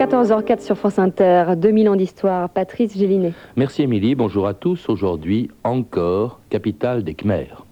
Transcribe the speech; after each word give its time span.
14h04 0.00 0.62
sur 0.62 0.78
France 0.78 0.98
Inter, 0.98 1.56
2000 1.58 1.90
ans 1.90 1.94
d'histoire. 1.94 2.48
Patrice 2.48 2.96
Gélinet. 2.96 3.34
Merci 3.56 3.82
Émilie, 3.82 4.14
bonjour 4.14 4.46
à 4.46 4.54
tous. 4.54 4.88
Aujourd'hui, 4.88 5.50
encore, 5.62 6.40
capitale 6.48 7.04
des 7.04 7.12
Khmers. 7.12 7.66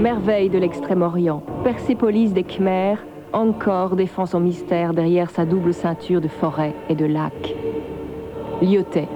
Merveille 0.00 0.48
de 0.48 0.56
l'Extrême-Orient, 0.56 1.42
Persépolis 1.62 2.32
des 2.32 2.44
Khmers, 2.44 3.04
encore 3.34 3.96
défend 3.96 4.24
son 4.24 4.40
mystère 4.40 4.94
derrière 4.94 5.28
sa 5.28 5.44
double 5.44 5.74
ceinture 5.74 6.22
de 6.22 6.28
forêts 6.28 6.74
et 6.88 6.94
de 6.94 7.04
lacs. 7.04 7.54
Lyotet. 8.62 9.08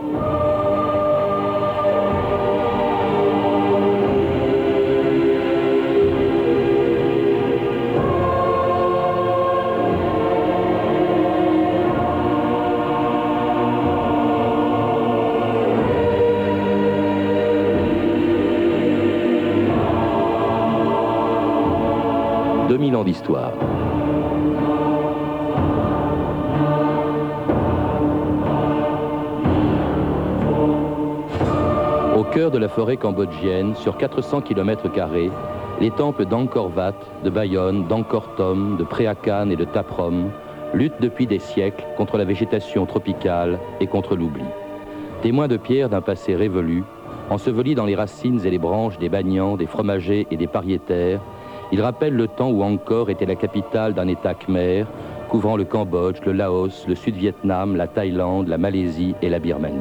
Au 32.16 32.24
cœur 32.24 32.50
de 32.50 32.58
la 32.58 32.68
forêt 32.68 32.96
cambodgienne, 32.96 33.74
sur 33.76 33.96
400 33.96 34.40
km, 34.40 34.88
les 35.80 35.90
temples 35.90 36.24
d'Angkor 36.24 36.70
Wat, 36.74 36.94
de 37.22 37.30
Bayonne, 37.30 37.86
d'Angkor 37.86 38.34
Thom, 38.36 38.76
de 38.76 38.84
Préakan 38.84 39.50
et 39.50 39.56
de 39.56 39.64
Taprom 39.64 40.30
luttent 40.74 41.00
depuis 41.00 41.26
des 41.26 41.38
siècles 41.38 41.84
contre 41.96 42.18
la 42.18 42.24
végétation 42.24 42.86
tropicale 42.86 43.60
et 43.80 43.86
contre 43.86 44.16
l'oubli. 44.16 44.44
Témoins 45.22 45.48
de 45.48 45.56
pierre 45.56 45.88
d'un 45.88 46.00
passé 46.00 46.34
révolu, 46.34 46.82
ensevelis 47.30 47.74
dans 47.74 47.86
les 47.86 47.94
racines 47.94 48.44
et 48.44 48.50
les 48.50 48.58
branches 48.58 48.98
des 48.98 49.08
bagnans, 49.08 49.56
des 49.56 49.66
fromagers 49.66 50.26
et 50.30 50.36
des 50.36 50.46
pariétaires, 50.46 51.20
il 51.72 51.82
rappelle 51.82 52.14
le 52.14 52.28
temps 52.28 52.50
où 52.50 52.62
Angkor 52.62 53.10
était 53.10 53.26
la 53.26 53.34
capitale 53.34 53.94
d'un 53.94 54.06
État 54.06 54.34
khmer, 54.34 54.84
couvrant 55.28 55.56
le 55.56 55.64
Cambodge, 55.64 56.20
le 56.24 56.32
Laos, 56.32 56.86
le 56.86 56.94
Sud-Vietnam, 56.94 57.76
la 57.76 57.88
Thaïlande, 57.88 58.48
la 58.48 58.58
Malaisie 58.58 59.14
et 59.22 59.28
la 59.28 59.40
Birmanie. 59.40 59.80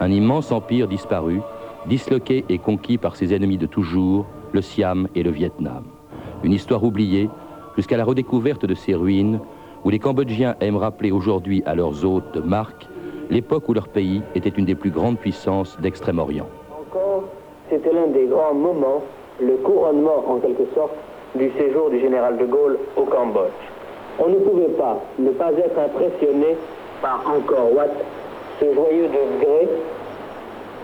Un 0.00 0.10
immense 0.12 0.52
empire 0.52 0.86
disparu, 0.86 1.40
disloqué 1.86 2.44
et 2.48 2.58
conquis 2.58 2.98
par 2.98 3.16
ses 3.16 3.34
ennemis 3.34 3.58
de 3.58 3.66
toujours, 3.66 4.26
le 4.52 4.62
Siam 4.62 5.08
et 5.14 5.22
le 5.22 5.30
Vietnam. 5.30 5.84
Une 6.44 6.52
histoire 6.52 6.84
oubliée 6.84 7.28
jusqu'à 7.76 7.96
la 7.96 8.04
redécouverte 8.04 8.64
de 8.64 8.74
ces 8.74 8.94
ruines 8.94 9.40
où 9.84 9.90
les 9.90 9.98
Cambodgiens 9.98 10.54
aiment 10.60 10.76
rappeler 10.76 11.10
aujourd'hui 11.10 11.62
à 11.66 11.74
leurs 11.74 12.04
hôtes 12.04 12.34
de 12.34 12.42
l'époque 13.30 13.68
où 13.68 13.74
leur 13.74 13.88
pays 13.88 14.22
était 14.34 14.48
une 14.48 14.64
des 14.64 14.74
plus 14.74 14.90
grandes 14.90 15.18
puissances 15.18 15.78
d'Extrême-Orient. 15.80 16.46
Encore, 16.70 17.24
c'était 17.68 17.92
l'un 17.92 18.06
des 18.06 18.26
grands 18.26 18.54
moments, 18.54 19.02
le 19.40 19.56
couronnement 19.56 20.24
en 20.28 20.38
quelque 20.38 20.64
sorte 20.74 20.92
du 21.34 21.50
séjour 21.58 21.90
du 21.90 22.00
général 22.00 22.36
de 22.38 22.44
Gaulle 22.46 22.78
au 22.96 23.02
Cambodge. 23.02 23.50
On 24.18 24.28
ne 24.28 24.36
pouvait 24.36 24.74
pas 24.76 24.98
ne 25.18 25.30
pas 25.30 25.52
être 25.52 25.78
impressionné 25.78 26.56
par 27.00 27.22
Angkor 27.26 27.72
Wat, 27.74 27.94
ce 28.60 28.74
joyeux 28.74 29.08
degré 29.08 29.68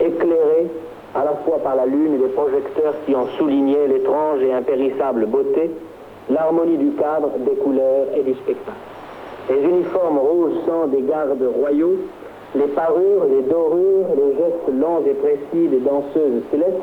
éclairé 0.01 0.71
à 1.15 1.25
la 1.25 1.35
fois 1.45 1.59
par 1.59 1.77
la 1.77 1.87
lune 1.87 2.15
et 2.15 2.19
les 2.19 2.33
projecteurs 2.33 2.95
qui 3.07 3.15
en 3.15 3.27
soulignaient 3.39 3.87
l'étrange 3.89 4.43
et 4.43 4.53
impérissable 4.53 5.27
beauté, 5.27 5.71
l'harmonie 6.31 6.79
du 6.79 6.91
cadre, 6.93 7.31
des 7.39 7.55
couleurs 7.57 8.07
et 8.17 8.23
du 8.23 8.35
spectacle. 8.35 8.77
Les 9.51 9.61
uniformes 9.63 10.19
rouge 10.19 10.53
sang 10.67 10.87
des 10.89 11.03
gardes 11.03 11.43
royaux, 11.61 11.97
les 12.55 12.67
parures, 12.69 13.25
les 13.31 13.43
dorures, 13.43 14.07
les 14.17 14.37
gestes 14.37 14.81
longs 14.81 15.03
et 15.07 15.15
précis 15.15 15.69
des 15.69 15.81
danseuses 15.81 16.43
célestes, 16.51 16.83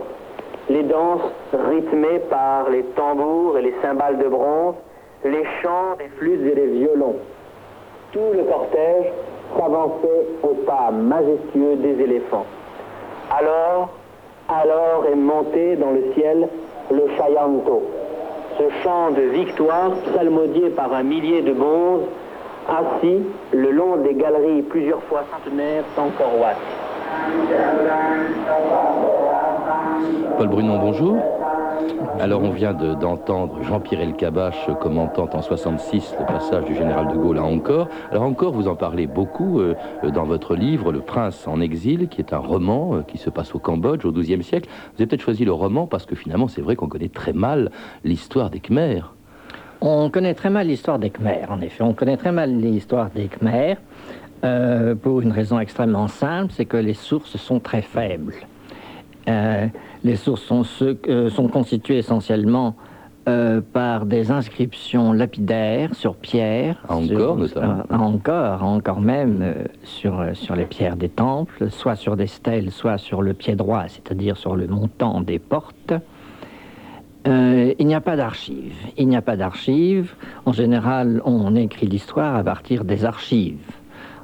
les 0.69 0.83
danses 0.83 1.31
rythmées 1.53 2.19
par 2.29 2.69
les 2.69 2.83
tambours 2.95 3.57
et 3.57 3.61
les 3.61 3.73
cymbales 3.81 4.17
de 4.17 4.27
bronze, 4.27 4.75
les 5.25 5.43
chants 5.61 5.95
des 5.97 6.07
flûtes 6.17 6.45
et 6.45 6.55
des 6.55 6.67
violons. 6.67 7.15
Tout 8.11 8.31
le 8.33 8.43
cortège 8.43 9.11
s'avançait 9.57 10.27
au 10.43 10.53
pas 10.65 10.91
majestueux 10.91 11.75
des 11.77 12.01
éléphants. 12.01 12.45
Alors, 13.29 13.89
alors 14.49 15.05
est 15.11 15.15
monté 15.15 15.75
dans 15.77 15.91
le 15.91 16.13
ciel 16.13 16.47
le 16.91 17.07
Chayanto, 17.17 17.83
ce 18.57 18.63
chant 18.83 19.11
de 19.11 19.21
victoire 19.21 19.91
psalmodié 20.11 20.69
par 20.71 20.93
un 20.93 21.03
millier 21.03 21.41
de 21.41 21.53
bonzes 21.53 22.07
assis 22.67 23.23
le 23.53 23.71
long 23.71 23.97
des 23.97 24.13
galeries 24.13 24.61
plusieurs 24.63 25.01
fois 25.03 25.23
centenaires 25.31 25.83
d'Angkor 25.95 26.39
Wat. 26.39 26.55
Paul 30.37 30.47
Brunon, 30.47 30.79
bonjour. 30.79 31.17
Alors 32.19 32.41
on 32.43 32.51
vient 32.51 32.73
d'entendre 32.73 33.61
Jean-Pierre 33.63 34.01
Elkabach 34.01 34.69
commentant 34.79 35.29
en 35.33 35.41
66 35.41 36.15
le 36.19 36.25
passage 36.25 36.65
du 36.65 36.75
général 36.75 37.07
de 37.07 37.15
Gaulle 37.15 37.37
à 37.37 37.43
Encore. 37.43 37.87
Alors 38.11 38.23
encore, 38.23 38.53
vous 38.53 38.67
en 38.67 38.75
parlez 38.75 39.07
beaucoup 39.07 39.59
euh, 39.59 39.75
dans 40.13 40.25
votre 40.25 40.55
livre 40.55 40.91
Le 40.91 41.01
Prince 41.01 41.47
en 41.47 41.61
exil, 41.61 42.07
qui 42.09 42.21
est 42.21 42.33
un 42.33 42.37
roman 42.37 42.95
euh, 42.95 43.01
qui 43.01 43.17
se 43.17 43.29
passe 43.29 43.55
au 43.55 43.59
Cambodge 43.59 44.05
au 44.05 44.11
XIIe 44.11 44.43
siècle. 44.43 44.69
Vous 44.69 45.01
avez 45.01 45.07
peut-être 45.07 45.21
choisi 45.21 45.45
le 45.45 45.53
roman 45.53 45.87
parce 45.87 46.05
que 46.05 46.15
finalement 46.15 46.47
c'est 46.47 46.61
vrai 46.61 46.75
qu'on 46.75 46.89
connaît 46.89 47.09
très 47.09 47.33
mal 47.33 47.71
l'histoire 48.03 48.49
des 48.49 48.59
Khmers. 48.59 49.13
On 49.81 50.09
connaît 50.11 50.35
très 50.35 50.51
mal 50.51 50.67
l'histoire 50.67 50.99
des 50.99 51.09
Khmers, 51.09 51.49
en 51.49 51.59
effet. 51.61 51.83
On 51.83 51.93
connaît 51.93 52.17
très 52.17 52.31
mal 52.31 52.55
l'histoire 52.55 53.09
des 53.09 53.27
Khmers 53.27 53.77
euh, 54.43 54.95
pour 54.95 55.21
une 55.21 55.31
raison 55.31 55.59
extrêmement 55.59 56.07
simple, 56.07 56.51
c'est 56.55 56.65
que 56.65 56.77
les 56.77 56.93
sources 56.93 57.37
sont 57.37 57.59
très 57.59 57.81
faibles. 57.81 58.35
Euh, 59.27 59.67
les 60.03 60.15
sources 60.15 60.41
sont, 60.43 60.63
euh, 60.81 61.29
sont 61.29 61.47
constituées 61.47 61.97
essentiellement 61.97 62.75
euh, 63.29 63.61
par 63.61 64.05
des 64.07 64.31
inscriptions 64.31 65.13
lapidaires 65.13 65.93
sur 65.93 66.15
pierre. 66.15 66.77
Encore, 66.89 67.37
Encore, 67.91 68.63
encore 68.63 68.99
même 68.99 69.53
sur, 69.83 70.25
sur 70.33 70.55
les 70.55 70.65
pierres 70.65 70.95
des 70.95 71.09
temples, 71.09 71.69
soit 71.69 71.95
sur 71.95 72.17
des 72.17 72.27
stèles, 72.27 72.71
soit 72.71 72.97
sur 72.97 73.21
le 73.21 73.33
pied 73.33 73.55
droit, 73.55 73.83
c'est-à-dire 73.87 74.37
sur 74.37 74.55
le 74.55 74.67
montant 74.67 75.21
des 75.21 75.37
portes. 75.37 75.93
il 77.25 77.85
n'y 77.85 77.95
a 77.95 78.01
pas 78.01 78.15
d'archives. 78.15 78.73
Il 78.97 79.07
n'y 79.07 79.15
a 79.15 79.21
pas 79.21 79.37
d'archives. 79.37 80.15
En 80.45 80.51
général, 80.51 81.21
on 81.23 81.55
écrit 81.55 81.85
l'histoire 81.85 82.35
à 82.35 82.43
partir 82.43 82.83
des 82.83 83.05
archives. 83.05 83.59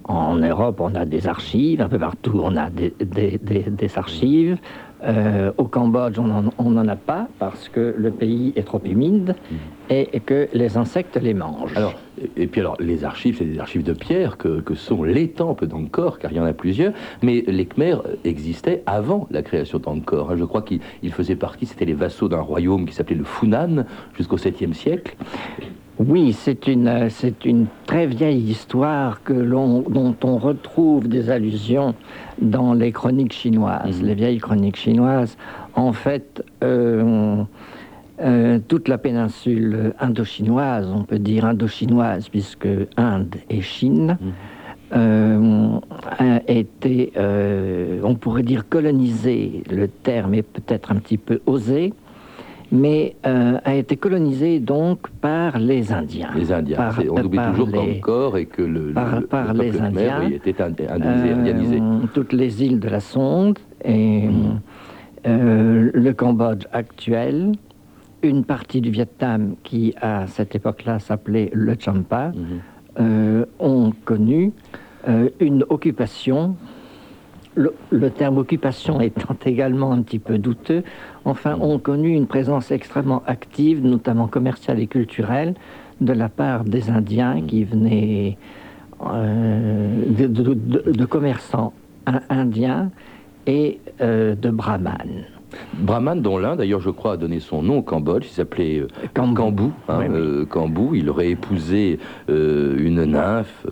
En 0.06 0.38
Europe, 0.38 0.80
on 0.80 0.96
a 0.96 1.06
des 1.06 1.28
archives, 1.28 1.82
un 1.82 1.90
peu 1.90 2.00
partout, 2.00 2.40
on 2.42 2.56
a 2.56 2.70
des, 2.70 2.94
des 2.98 3.98
archives. 3.98 4.58
Euh, 5.04 5.52
au 5.58 5.66
Cambodge, 5.66 6.18
on 6.18 6.70
n'en 6.72 6.88
a 6.88 6.96
pas 6.96 7.28
parce 7.38 7.70
que 7.70 7.94
le 7.96 8.10
pays 8.10 8.52
est 8.56 8.64
trop 8.64 8.82
humide 8.84 9.36
mm. 9.52 9.56
et, 9.92 10.20
que 10.26 10.48
les 10.54 10.76
insectes 10.76 11.18
les 11.18 11.36
mangent. 11.36 11.76
Alors, 11.76 11.94
et, 12.36 12.48
puis 12.48 12.62
alors, 12.62 12.78
les 12.80 13.04
archives, 13.04 13.38
c'est 13.38 13.46
des 13.46 13.60
archives 13.60 13.84
de 13.84 13.94
pierre 13.94 14.38
que, 14.38 14.64
sont 14.74 15.04
les 15.04 15.30
temples 15.30 15.68
d'Angkor, 15.68 16.18
car 16.18 16.32
il 16.32 16.38
y 16.38 16.40
en 16.40 16.46
a 16.46 16.54
plusieurs, 16.54 16.94
mais 17.22 17.44
les 17.48 17.66
Khmers 17.66 18.02
existaient 18.26 18.82
avant 18.88 19.28
la 19.30 19.44
création 19.44 19.78
d'Angkor. 19.78 20.36
Je 20.36 20.46
crois 20.46 20.64
qu'ils 20.64 21.12
faisaient 21.12 21.36
partie, 21.36 21.68
c'était 21.68 21.86
les 21.86 21.94
vassaux 21.94 22.28
d'un 22.28 22.42
royaume 22.42 22.88
qui 22.88 22.96
s'appelait 22.96 23.16
le 23.16 23.24
Funan 23.24 23.86
jusqu'au 24.16 24.38
7e 24.38 24.74
siècle. 24.74 25.16
Oui, 26.00 26.34
c'est 26.34 26.68
une, 26.68 27.10
c'est 27.10 27.44
une 27.44 27.66
très 27.88 28.06
vieille 28.06 28.52
histoire 28.52 29.24
que 29.24 29.34
l'on, 29.34 29.82
dont 29.82 30.16
on 30.24 30.38
retrouve 30.38 31.08
des 31.08 31.32
allusions 31.32 31.96
dans 32.42 32.74
les 32.74 32.92
chroniques 32.92 33.34
chinoises, 33.34 34.02
mhm. 34.02 34.08
les 34.08 34.16
vieilles 34.16 34.40
chroniques 34.40 34.78
chinoises. 34.78 35.38
En 35.76 35.94
fait, 35.94 36.44
euh, 36.64 37.44
euh, 38.20 38.60
toute 38.68 38.88
la 38.88 38.98
péninsule 38.98 39.94
indo-chinoise, 40.00 40.88
on 40.94 41.04
peut 41.04 41.20
dire 41.20 41.46
indo-chinoise, 41.46 42.30
puisque 42.30 42.68
Inde 42.98 43.36
et 43.50 43.62
Chine, 43.62 44.18
euh, 44.94 45.80
a 46.18 46.40
été, 46.48 47.12
on 48.04 48.16
pourrait 48.16 48.44
dire 48.44 48.68
colonisée, 48.68 49.64
le 49.70 49.88
terme 49.88 50.34
est 50.34 50.44
peut-être 50.44 50.92
un 50.92 50.96
petit 50.96 51.18
peu 51.18 51.42
osé, 51.46 51.94
mais 52.72 53.16
euh, 53.26 53.58
a 53.64 53.76
été 53.76 53.96
colonisé 53.96 54.60
donc 54.60 55.10
par 55.22 55.58
les 55.58 55.92
Indiens. 55.92 56.32
Les 56.36 56.52
Indiens, 56.52 56.90
on 57.10 57.24
oublie 57.24 57.40
toujours 57.52 57.70
encore 57.80 58.38
et 58.38 58.46
que 58.46 58.62
le, 58.62 58.94
par, 59.30 59.54
les 59.54 59.80
Indiens, 59.80 60.30
était 60.30 60.62
indianisé. 60.62 61.80
Euh, 61.80 62.08
toutes 62.14 62.34
les 62.34 62.64
îles 62.64 62.80
de 62.80 62.90
la 62.90 63.00
Sonde 63.00 63.60
et 63.84 64.28
mm. 64.28 64.60
euh, 65.28 65.92
le 65.94 66.14
Cambodge 66.14 66.66
actuel, 66.74 67.54
une 68.22 68.44
partie 68.44 68.82
du 68.82 68.90
Vietnam 68.90 69.56
qui 69.64 69.94
à 70.02 70.28
cette 70.28 70.56
époque-là 70.56 71.00
s'appelait 71.00 71.50
le 71.54 71.76
Champa, 71.80 72.32
mm-hmm. 72.32 73.46
ont 73.60 73.94
connu 74.04 74.52
une 75.40 75.64
occupation 75.70 76.58
le, 77.58 78.10
terme 78.10 78.38
occupation 78.38 79.02
étant 79.10 79.36
également 79.46 79.92
un 79.92 80.02
petit 80.02 80.20
peu 80.20 80.38
douteux, 80.38 80.84
enfin, 81.26 81.58
ont 81.60 81.80
connu 81.80 82.10
une 82.10 82.28
présence 82.28 82.72
extrêmement 82.72 83.24
active, 83.26 83.84
notamment 83.84 84.28
commerciale 84.28 84.80
et 84.80 84.88
culturelle, 84.88 85.56
de 86.00 86.14
la 86.14 86.30
part 86.30 86.64
des 86.64 86.90
Indiens 86.90 87.42
qui 87.42 87.64
venaient 87.64 88.38
euh, 89.04 90.04
de, 90.10 91.06
commerçants 91.06 91.74
indiens 92.30 92.92
et 93.48 93.80
euh, 94.02 94.36
de 94.36 94.50
brahmanes. 94.50 95.26
Brahman, 95.74 96.22
dont 96.22 96.38
l'un, 96.38 96.56
d'ailleurs, 96.56 96.80
je 96.80 96.90
crois, 96.90 97.14
a 97.14 97.18
donné 97.18 97.40
son 97.40 97.62
nom 97.62 97.78
au 97.78 97.82
Cambodge, 97.82 98.26
il 98.26 98.34
s'appelait 98.34 98.80
euh, 98.80 98.88
Kambou. 99.14 99.72
Hein, 99.88 100.02
euh, 100.12 100.46
il 100.94 101.10
aurait 101.10 101.30
épousé 101.30 102.00
euh, 102.30 102.76
une 102.80 103.04
nymphe 103.06 103.68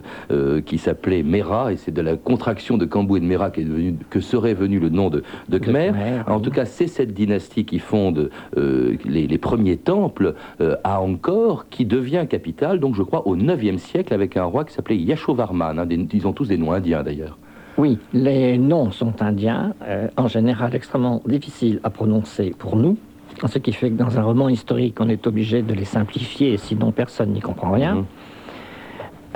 qui 0.66 0.78
s'appelait 0.78 1.24
Mera, 1.24 1.74
et 1.74 1.78
c'est 1.78 1.92
de 1.92 2.02
la 2.02 2.16
contraction 2.16 2.78
de 2.78 2.86
Kambou 2.86 3.18
et 3.18 3.20
de 3.20 3.26
Mera 3.26 3.50
que 3.52 4.20
serait 4.20 4.54
venu 4.54 4.80
le 4.80 4.90
nom 4.90 5.10
de, 5.10 5.24
Khmer. 5.58 5.92
en 6.28 6.40
tout 6.40 6.52
cas, 6.52 6.66
c'est 6.66 6.88
cette 6.88 7.14
dynastie 7.14 7.66
qui 7.66 7.80
fonde 7.80 8.30
les, 8.56 9.38
premiers 9.38 9.78
temples 9.78 10.36
à 10.84 11.02
Angkor, 11.02 11.68
qui 11.70 11.86
devient 11.86 12.26
capitale, 12.30 12.80
donc 12.80 12.96
je 12.96 13.04
crois, 13.04 13.28
au 13.28 13.36
9e 13.36 13.78
siècle, 13.78 14.14
avec 14.14 14.38
un 14.38 14.46
roi 14.46 14.66
qui 14.66 14.74
s'appelait 14.74 14.98
Yashovarman. 14.98 15.80
Hein, 15.80 15.88
ils 16.14 16.28
ont 16.28 16.34
tous 16.34 16.48
des 16.48 16.58
noms 16.58 16.72
indiens, 16.72 17.04
d'ailleurs. 17.04 17.38
Oui, 17.78 18.00
les 18.14 18.58
noms 18.58 18.92
sont 18.92 19.22
indiens, 19.22 19.74
euh, 19.84 20.08
en 20.16 20.28
général 20.28 20.74
extrêmement 20.76 21.22
difficiles 21.26 21.82
à 21.84 21.90
prononcer 21.90 22.54
pour 22.58 22.78
nous, 22.78 22.98
ce 23.46 23.60
qui 23.60 23.74
fait 23.74 23.90
que 23.90 23.96
dans 23.96 24.18
un 24.18 24.24
roman 24.24 24.48
historique, 24.48 25.02
on 25.02 25.10
est 25.10 25.28
obligé 25.28 25.62
de 25.62 25.74
les 25.74 25.84
simplifier, 25.84 26.56
sinon 26.56 26.94
personne 26.94 27.32
n'y 27.34 27.42
comprend 27.42 27.72
rien. 27.72 27.96
Mhm. 27.96 28.06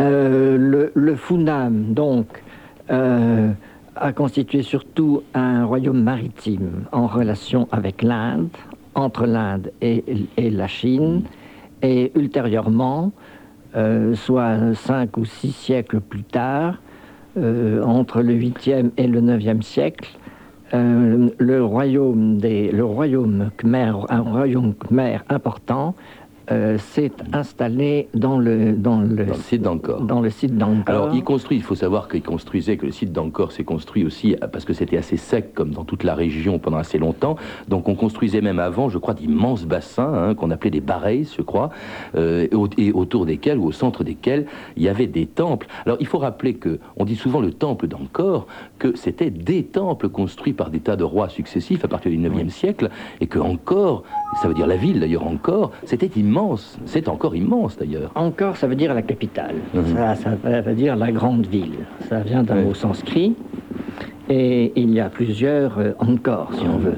Euh, 0.02 0.58
le, 0.58 0.92
le, 0.96 1.16
Funam, 1.16 1.94
donc, 1.94 2.28
euh, 2.90 3.52
a 3.98 4.14
constitué 4.14 4.62
surtout 4.62 5.24
un 5.34 5.66
royaume 5.66 6.02
maritime 6.02 6.86
en 6.94 7.08
relation 7.08 7.68
avec 7.74 8.02
l'Inde, 8.02 8.48
entre 8.96 9.26
l'Inde 9.26 9.74
et, 9.82 10.06
et, 10.38 10.50
la 10.50 10.68
Chine, 10.68 11.24
et 11.82 12.14
ultérieurement, 12.16 13.12
soit 14.14 14.74
cinq 14.74 15.18
ou 15.18 15.26
six 15.26 15.52
siècles 15.52 16.00
plus 16.00 16.24
tard, 16.24 16.76
euh, 17.40 17.84
entre 17.84 18.22
le 18.22 18.34
8e 18.34 18.92
et 18.98 19.08
le 19.08 19.22
9e 19.22 19.62
siècle, 19.62 20.10
euh, 20.74 21.30
le 21.38 21.64
royaume 21.64 22.38
des, 22.38 22.72
le 22.72 22.86
royaume 22.86 23.50
Khmer, 23.58 23.94
un 24.10 24.22
royaume 24.22 24.74
Khmer 24.76 25.20
important, 25.30 25.96
euh, 26.52 26.78
s'est 26.80 27.12
installé 27.32 28.08
dans 28.16 28.40
le, 28.40 28.74
dans 28.74 29.02
le, 29.02 29.34
site 29.34 29.62
d'Angkor. 29.62 30.02
Dans 30.02 30.20
le 30.20 30.32
site. 30.32 30.52
Alors, 30.88 31.14
il 31.14 31.24
construit, 31.24 31.58
il 31.58 31.64
faut 31.64 31.76
savoir 31.76 32.08
qu'il 32.08 32.24
construisait, 32.24 32.76
que 32.76 32.88
le 32.88 32.92
site 32.92 33.12
d'Angkor 33.12 33.52
s'est 33.52 33.64
construit 33.64 34.04
aussi 34.04 34.36
parce 34.52 34.66
que 34.66 34.74
c'était 34.74 34.98
assez 34.98 35.18
sec, 35.18 35.54
comme 35.54 35.72
dans 35.72 35.84
toute 35.84 36.04
la 36.04 36.16
région 36.16 36.58
pendant 36.58 36.78
assez 36.78 36.98
longtemps. 36.98 37.36
Donc, 37.68 37.88
on 37.88 37.94
construisait 37.94 38.42
même 38.42 38.58
avant, 38.58 38.90
je 38.90 38.98
crois, 38.98 39.14
d'immenses 39.14 39.66
bassins 39.66 40.12
hein, 40.12 40.34
qu'on 40.34 40.50
appelait 40.50 40.72
des 40.72 40.82
barreilles, 40.82 41.30
je 41.38 41.44
crois, 41.44 41.70
euh, 42.16 42.48
et 42.78 42.92
autour 42.94 43.28
desquels 43.28 43.60
ou 43.60 43.66
au 43.66 43.72
centre 43.72 44.04
desquels 44.04 44.48
il 44.76 44.82
y 44.82 44.90
avait 44.90 45.08
des 45.08 45.28
temples. 45.28 45.68
Alors, 45.86 45.98
il 46.00 46.08
faut 46.08 46.18
rappeler 46.18 46.56
que, 46.56 46.80
on 46.98 47.06
dit 47.06 47.16
souvent 47.16 47.42
le 47.42 47.52
temple 47.52 47.88
d'Angkor, 47.88 48.48
que 48.80 48.96
c'était 48.96 49.30
des 49.30 49.64
temples 49.66 50.10
construits 50.10 50.54
par 50.54 50.72
des 50.72 50.80
tas 50.80 50.96
de 50.96 51.04
rois 51.04 51.30
successifs 51.30 51.86
à 51.86 51.88
partir 51.88 52.10
du 52.10 52.18
9e 52.18 52.50
siècle, 52.50 52.90
et 53.22 53.28
que 53.28 53.38
Angkor, 53.38 54.04
ça 54.42 54.48
veut 54.48 54.56
dire 54.56 54.68
la 54.68 54.78
ville 54.78 55.00
d'ailleurs 55.00 55.28
Angkor, 55.28 55.72
c'était 55.86 56.10
immense 56.20 56.39
c'est 56.86 57.08
encore 57.08 57.36
immense 57.36 57.78
d'ailleurs. 57.78 58.12
Encore, 58.16 58.58
ça 58.58 58.68
veut 58.68 58.76
dire 58.76 58.94
la 58.94 59.02
capitale. 59.02 59.56
Mhm. 59.74 59.96
ça, 60.16 60.62
veut 60.62 60.74
dire 60.74 60.96
la 60.96 61.12
grande 61.12 61.46
ville. 61.46 61.86
Ça 62.08 62.20
vient 62.20 62.44
d'un 62.44 62.62
mot 62.62 62.74
sanskrit. 62.74 63.36
Et 64.30 64.72
il 64.76 64.92
y 64.92 65.00
a 65.00 65.10
plusieurs 65.10 65.80
euh, 65.80 65.92
encore, 66.00 66.54
si 66.54 66.62
on 66.62 66.78
mhm. 66.78 66.84
veut. 66.84 66.98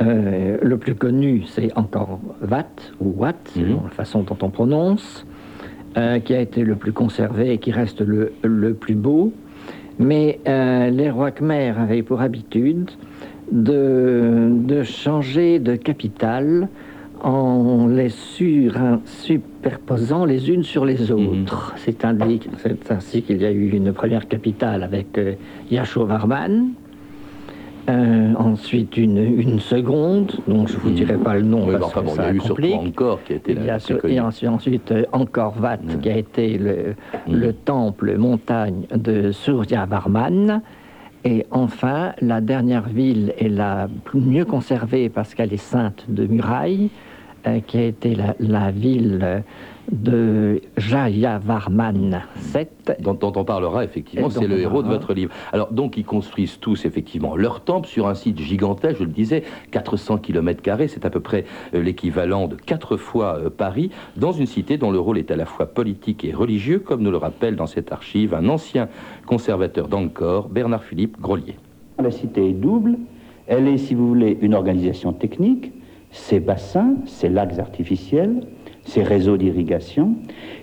Euh, 0.00 0.56
le 0.60 0.76
plus 0.78 0.94
connu, 0.94 1.44
c'est 1.46 1.76
encore 1.76 2.18
Wat, 2.40 2.64
ou 3.00 3.14
Wat, 3.16 3.34
selon 3.54 3.76
mhm. 3.76 3.84
la 3.84 3.90
façon 3.90 4.22
dont 4.22 4.38
on 4.42 4.50
prononce, 4.50 5.24
euh, 5.96 6.18
qui 6.18 6.34
a 6.34 6.40
été 6.40 6.64
le 6.64 6.74
plus 6.74 6.92
conservé 6.92 7.52
et 7.52 7.58
qui 7.58 7.70
reste 7.70 8.00
le, 8.00 8.32
le 8.42 8.74
plus 8.74 8.94
beau. 8.96 9.32
Mais 9.98 10.40
les 10.46 11.10
rois 11.10 11.30
Khmer 11.30 11.74
avaient 11.78 12.02
pour 12.02 12.22
habitude 12.22 12.90
de, 13.52 14.48
de 14.50 14.82
changer 14.82 15.60
de 15.60 15.76
capitale 15.76 16.68
en 17.22 17.86
les 17.86 18.08
superposant 18.08 20.24
les 20.24 20.50
unes 20.50 20.64
sur 20.64 20.84
les 20.84 21.10
mhm. 21.10 21.42
autres. 21.42 21.72
C'est 21.76 22.04
ainsi 22.04 23.22
qu'il 23.22 23.40
y 23.40 23.46
a 23.46 23.52
eu 23.52 23.70
une 23.70 23.92
première 23.92 24.26
capitale 24.26 24.82
avec 24.82 25.16
euh, 25.18 25.34
Yashovarman, 25.70 26.70
euh, 27.88 28.34
ensuite 28.36 28.96
une, 28.96 29.60
seconde, 29.60 30.32
dont 30.48 30.66
je 30.66 30.74
ne 30.74 30.80
vous 30.80 30.88
mhm. 30.88 30.94
dirai 30.94 31.16
pas 31.16 31.34
le 31.34 31.42
nom 31.42 31.66
parce 31.66 31.92
que 31.92 32.06
ça 32.08 32.14
il 32.14 32.16
y 32.16 32.28
a 32.28 32.32
eu 32.32 32.40
surtout 32.40 32.74
encore 32.74 33.22
qui 33.24 33.34
a 33.34 33.36
été 33.36 33.54
la, 33.54 33.78
Et 34.08 34.20
ensuite, 34.20 34.48
ensuite 34.48 34.92
euh, 34.92 35.04
Wat, 35.12 35.76
mhm. 35.76 36.00
qui 36.00 36.10
a 36.10 36.16
été 36.16 36.58
le, 36.58 36.96
le 37.30 37.52
temple 37.52 38.16
montagne 38.16 38.86
de 38.94 39.30
Suryavarman. 39.30 40.60
Et 41.24 41.46
enfin, 41.52 42.14
la 42.20 42.40
dernière 42.40 42.88
ville 42.88 43.32
est 43.38 43.48
la 43.48 43.88
mieux 44.12 44.44
conservée 44.44 45.08
parce 45.08 45.36
qu'elle 45.36 45.52
est 45.52 45.56
sainte 45.56 46.04
de 46.08 46.26
murailles, 46.26 46.90
qui 47.66 47.78
a 47.78 47.84
été 47.84 48.16
la, 48.38 48.70
ville 48.70 49.42
de 49.90 50.60
Jayavarman 50.76 52.22
VII. 52.36 52.66
Dont, 53.00 53.18
on 53.22 53.44
parlera 53.44 53.84
effectivement, 53.84 54.30
c'est 54.30 54.46
le 54.46 54.60
héros 54.60 54.82
de 54.82 54.88
votre 54.88 55.12
livre. 55.12 55.32
Alors 55.52 55.72
donc 55.72 55.96
ils 55.96 56.04
construisent 56.04 56.58
tous 56.60 56.84
effectivement 56.84 57.36
leur 57.36 57.60
temple 57.60 57.88
sur 57.88 58.06
un 58.06 58.14
site 58.14 58.38
gigantesque, 58.38 58.98
je 58.98 59.04
le 59.04 59.10
disais, 59.10 59.42
400 59.70 60.18
km, 60.18 60.62
c'est 60.88 61.04
à 61.04 61.10
peu 61.10 61.20
près 61.20 61.44
euh, 61.74 61.82
l'équivalent 61.82 62.46
de 62.46 62.56
quatre 62.56 62.96
fois 62.96 63.38
euh, 63.38 63.50
Paris, 63.50 63.90
dans 64.16 64.32
une 64.32 64.46
cité 64.46 64.76
dont 64.78 64.90
le 64.90 65.00
rôle 65.00 65.18
est 65.18 65.30
à 65.30 65.36
la 65.36 65.46
fois 65.46 65.66
politique 65.66 66.24
et 66.24 66.32
religieux, 66.32 66.78
comme 66.78 67.02
nous 67.02 67.10
le 67.10 67.16
rappelle 67.16 67.56
dans 67.56 67.66
cette 67.66 67.92
archive 67.92 68.34
un 68.34 68.48
ancien 68.48 68.88
conservateur 69.26 69.88
d'Angkor, 69.88 70.48
Bernard 70.48 70.84
Philippe 70.84 71.20
Grolier. 71.20 71.56
La 72.02 72.10
cité 72.10 72.48
est 72.48 72.52
double, 72.52 72.96
elle 73.46 73.68
est, 73.68 73.78
si 73.78 73.94
vous 73.94 74.08
voulez, 74.08 74.38
une 74.40 74.54
organisation 74.54 75.12
technique, 75.12 75.72
ses 76.12 76.40
bassins, 76.40 76.94
ses 77.06 77.28
lacs 77.28 77.58
artificiels, 77.58 78.42
ses 78.84 79.02
réseaux 79.02 79.36
d'irrigation, 79.36 80.14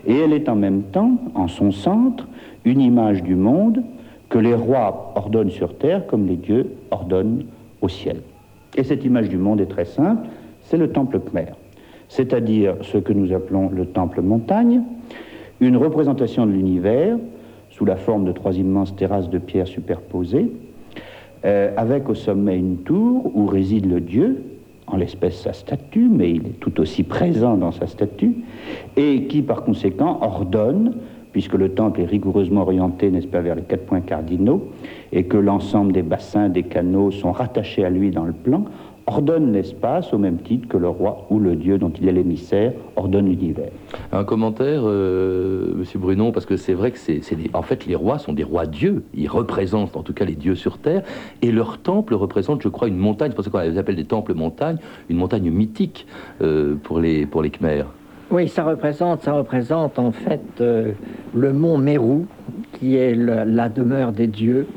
et 0.05 0.15
elle 0.15 0.33
est 0.33 0.47
en 0.47 0.55
même 0.55 0.83
temps, 0.83 1.17
en 1.35 1.47
son 1.47 1.71
centre, 1.71 2.27
une 2.65 2.81
image 2.81 3.23
du 3.23 3.35
monde 3.35 3.83
que 4.29 4.37
les 4.37 4.53
rois 4.53 5.13
ordonnent 5.15 5.49
sur 5.49 5.77
terre 5.77 6.05
comme 6.05 6.27
les 6.27 6.35
dieux 6.35 6.71
ordonnent 6.91 7.45
au 7.81 7.89
ciel. 7.89 8.21
Et 8.77 8.83
cette 8.83 9.03
image 9.03 9.29
du 9.29 9.37
monde 9.37 9.59
est 9.59 9.65
très 9.65 9.85
simple, 9.85 10.27
c'est 10.61 10.77
le 10.77 10.91
temple 10.91 11.19
khmer, 11.19 11.53
c'est-à-dire 12.07 12.75
ce 12.81 12.97
que 12.97 13.13
nous 13.13 13.33
appelons 13.33 13.69
le 13.69 13.85
temple 13.85 14.21
montagne, 14.21 14.83
une 15.59 15.77
représentation 15.77 16.45
de 16.45 16.51
l'univers 16.51 17.17
sous 17.71 17.85
la 17.85 17.95
forme 17.95 18.25
de 18.25 18.31
trois 18.31 18.55
immenses 18.55 18.95
terrasses 18.95 19.29
de 19.29 19.39
pierre 19.39 19.67
superposées, 19.67 20.51
euh, 21.45 21.71
avec 21.77 22.09
au 22.09 22.15
sommet 22.15 22.57
une 22.57 22.77
tour 22.77 23.31
où 23.33 23.45
réside 23.47 23.89
le 23.89 24.01
dieu, 24.01 24.43
en 24.91 24.97
l'espèce 24.97 25.41
sa 25.41 25.53
statue, 25.53 26.09
mais 26.09 26.31
il 26.31 26.45
est 26.47 26.59
tout 26.59 26.79
aussi 26.79 27.03
présent 27.03 27.57
dans 27.57 27.71
sa 27.71 27.87
statue, 27.87 28.35
et 28.97 29.23
qui 29.23 29.41
par 29.41 29.63
conséquent 29.63 30.19
ordonne, 30.21 30.95
puisque 31.31 31.53
le 31.53 31.69
temple 31.69 32.01
est 32.01 32.05
rigoureusement 32.05 32.61
orienté, 32.61 33.11
n'est-ce 33.11 33.27
pas, 33.27 33.41
vers 33.41 33.55
les 33.55 33.61
quatre 33.61 33.85
points 33.85 34.01
cardinaux, 34.01 34.69
et 35.11 35.25
que 35.25 35.37
l'ensemble 35.37 35.91
des 35.91 36.01
bassins, 36.01 36.49
des 36.49 36.63
canaux 36.63 37.11
sont 37.11 37.31
rattachés 37.31 37.85
à 37.85 37.89
lui 37.89 38.11
dans 38.11 38.25
le 38.25 38.33
plan, 38.33 38.65
ordonne 39.09 39.53
l'espace 39.53 40.13
au 40.13 40.19
même 40.19 40.37
titre 40.37 40.67
que 40.67 40.77
le 40.77 40.87
roi 40.87 41.25
ou 41.31 41.39
le 41.39 41.55
dieu 41.55 41.79
dont 41.79 41.91
il 41.99 42.07
est 42.07 42.11
l'émissaire 42.11 42.73
ordonne 42.95 43.25
l'univers. 43.25 43.71
Un 44.11 44.23
commentaire, 44.23 44.83
euh, 44.85 45.73
Monsieur 45.75 45.97
Brunon, 45.97 46.31
parce 46.31 46.45
que 46.45 46.57
c'est 46.57 46.75
vrai 46.75 46.91
que 46.91 46.99
c'est, 46.99 47.21
en 47.53 47.63
fait 47.63 47.87
les 47.87 47.95
rois 47.95 48.19
sont 48.19 48.33
des 48.33 48.43
rois 48.43 48.67
dieux, 48.67 49.03
ils 49.15 49.27
représentent 49.27 49.97
en 49.97 50.03
tout 50.03 50.13
cas 50.13 50.25
les 50.25 50.35
dieux 50.35 50.53
sur 50.53 50.77
terre, 50.77 51.01
et 51.41 51.51
leur 51.51 51.79
temple 51.79 52.13
représente, 52.13 52.61
je 52.61 52.69
crois, 52.69 52.87
une 52.87 52.97
montagne, 52.97 53.31
c'est 53.31 53.35
pour 53.35 53.43
ça 53.43 53.49
qu'on 53.49 53.59
les 53.59 53.79
appelle 53.79 53.95
des 53.95 54.05
temples 54.05 54.35
montagnes, 54.35 54.77
une 55.09 55.17
montagne 55.17 55.49
mythique 55.49 56.05
euh, 56.43 56.75
pour, 56.83 56.99
les, 56.99 57.25
pour 57.25 57.41
les 57.41 57.49
Khmers. 57.49 57.87
Oui, 58.29 58.47
ça 58.47 58.63
représente, 58.63 59.23
ça 59.23 59.33
représente 59.33 59.97
en 59.97 60.11
fait 60.11 60.43
euh, 60.61 60.91
le 61.33 61.51
mont 61.51 61.79
Mérou, 61.79 62.27
qui 62.73 62.95
est 62.95 63.15
la 63.15 63.69
demeure 63.69 64.11
des 64.11 64.27
dieux, 64.27 64.67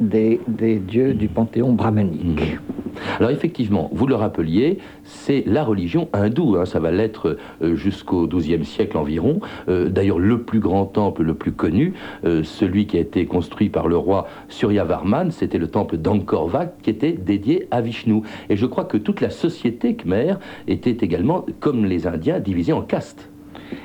des, 0.00 0.40
dieux 0.78 1.14
du 1.14 1.28
panthéon 1.28 1.72
brahmanique. 1.72 2.54
Mmh. 2.54 2.76
Alors 3.18 3.30
effectivement, 3.30 3.90
vous 3.92 4.06
le 4.06 4.14
rappeliez, 4.14 4.78
c'est 5.04 5.44
la 5.46 5.64
religion 5.64 6.08
hindoue, 6.12 6.56
hein, 6.56 6.64
ça 6.64 6.80
va 6.80 6.90
l'être 6.90 7.36
euh, 7.62 7.76
jusqu'au 7.76 8.26
XIIe 8.26 8.64
siècle 8.64 8.96
environ. 8.96 9.40
Euh, 9.68 9.88
d'ailleurs, 9.88 10.18
le 10.18 10.42
plus 10.42 10.60
grand 10.60 10.86
temple, 10.86 11.22
le 11.22 11.34
plus 11.34 11.52
connu, 11.52 11.94
euh, 12.24 12.42
celui 12.42 12.86
qui 12.86 12.96
a 12.96 13.00
été 13.00 13.26
construit 13.26 13.68
par 13.68 13.88
le 13.88 13.96
roi 13.96 14.26
Suryavarman, 14.48 15.30
c'était 15.30 15.58
le 15.58 15.68
temple 15.68 15.96
d'Angkor 15.98 16.50
qui 16.82 16.90
était 16.90 17.12
dédié 17.12 17.66
à 17.70 17.80
Vishnu. 17.80 18.22
Et 18.48 18.56
je 18.56 18.66
crois 18.66 18.84
que 18.84 18.96
toute 18.96 19.20
la 19.20 19.30
société 19.30 19.94
khmer 19.94 20.34
était 20.68 21.04
également, 21.04 21.44
comme 21.60 21.84
les 21.84 22.06
Indiens, 22.06 22.40
divisée 22.40 22.72
en 22.72 22.82
castes. 22.82 23.28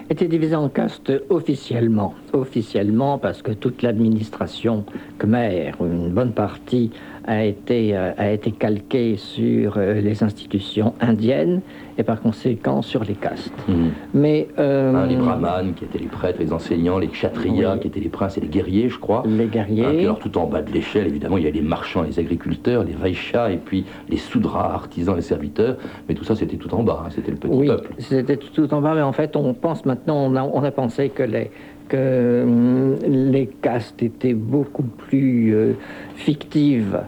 Était 0.10 0.28
divisé 0.28 0.56
en 0.56 0.70
castes 0.70 1.12
officiellement. 1.30 2.14
Officiellement, 2.34 3.18
parce 3.18 3.42
que 3.42 3.52
toute 3.52 3.82
l'administration 3.82 4.86
khmer, 5.20 5.72
une 5.80 6.10
bonne 6.10 6.34
partie, 6.34 6.92
a 7.26 7.44
été, 7.44 7.96
euh, 7.96 8.12
a 8.18 8.32
été 8.32 8.52
calquée 8.52 9.16
sur 9.18 9.76
euh, 9.78 10.02
les 10.02 10.24
institutions 10.24 10.94
indiennes 11.00 11.62
et 11.98 12.04
par 12.04 12.22
conséquent 12.22 12.82
sur 12.82 13.04
les 13.04 13.14
castes. 13.14 13.54
Mhm. 13.68 13.92
Mais 14.14 14.48
euh, 14.60 14.94
Hein, 14.96 15.08
les 15.08 15.16
brahmanes, 15.18 15.74
qui 15.74 15.84
étaient 15.86 16.00
les 16.00 16.06
prêtres, 16.08 16.40
les 16.40 16.52
enseignants, 16.54 16.98
les 16.98 17.08
kshatriyas, 17.08 17.74
Oui. 17.76 17.80
qui 17.82 17.88
étaient 17.88 18.00
les 18.00 18.10
princes 18.10 18.38
et 18.38 18.42
les 18.42 18.48
guerriers, 18.48 18.90
je 18.90 18.98
crois. 18.98 19.24
les 19.26 19.44
Hein, 19.44 19.48
guerriers, 19.48 20.04
alors 20.06 20.20
tout 20.20 20.36
en 20.38 20.48
bas 20.48 20.62
de 20.62 20.72
l'échelle, 20.72 21.08
évidemment, 21.08 21.38
il 21.38 21.44
y 21.44 21.48
a 21.48 21.52
les 21.52 21.62
marchands, 21.62 22.04
les 22.04 22.18
agriculteurs, 22.20 22.84
les 22.84 22.94
vaishas, 22.94 23.52
et 23.52 23.58
puis 23.58 23.86
les 24.10 24.18
soudras, 24.18 24.72
artisans 24.74 25.18
et 25.18 25.22
serviteurs. 25.22 25.78
Mais 26.08 26.16
tout 26.16 26.24
ça, 26.24 26.36
c'était 26.36 26.58
tout 26.58 26.74
en 26.74 26.84
bas, 26.84 27.04
hein, 27.06 27.10
c'était 27.14 27.32
le 27.32 27.38
petit 27.38 27.54
oui, 27.54 27.68
peuple. 27.68 27.92
c'était 28.00 28.38
tout 28.38 28.74
en 28.74 28.82
bas, 28.82 28.94
mais 28.96 29.02
en 29.02 29.14
fait, 29.14 29.36
on 29.36 29.54
pense 29.54 29.86
maintenant, 29.86 30.18
on 30.26 30.36
a, 30.36 30.44
on 30.44 30.64
a 30.64 30.72
pensé 30.72 31.10
que 31.10 31.24
les 31.24 31.52
que 31.90 32.44
hum, 32.44 32.61
les 33.08 33.48
castes 33.48 34.02
étaient 34.04 34.34
beaucoup 34.34 34.84
plus 34.84 35.56
euh, 35.56 35.74
fictives 36.16 37.02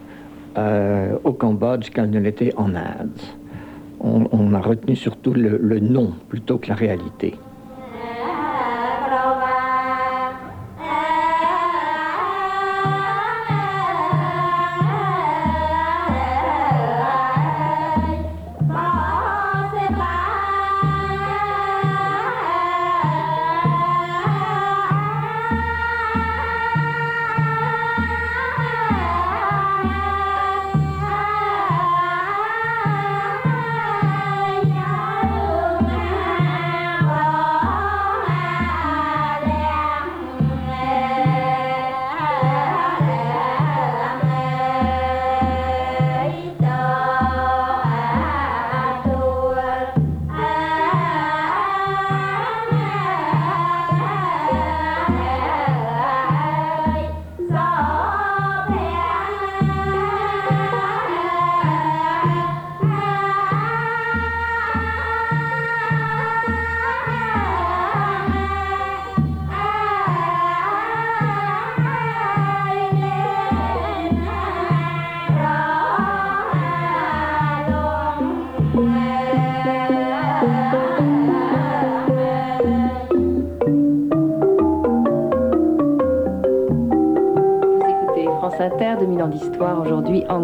euh, 0.56 1.16
au 1.24 1.32
Cambodge 1.32 1.90
qu'elles 1.90 2.10
ne 2.10 2.20
l'étaient 2.20 2.54
en 2.56 2.74
Inde. 2.74 3.20
On, 4.00 4.52
a 4.52 4.60
retenu 4.60 4.96
surtout 4.96 5.32
le 5.32 5.80
nom 5.80 6.12
plutôt 6.28 6.58
que 6.58 6.68
la 6.68 6.74
réalité. 6.74 7.34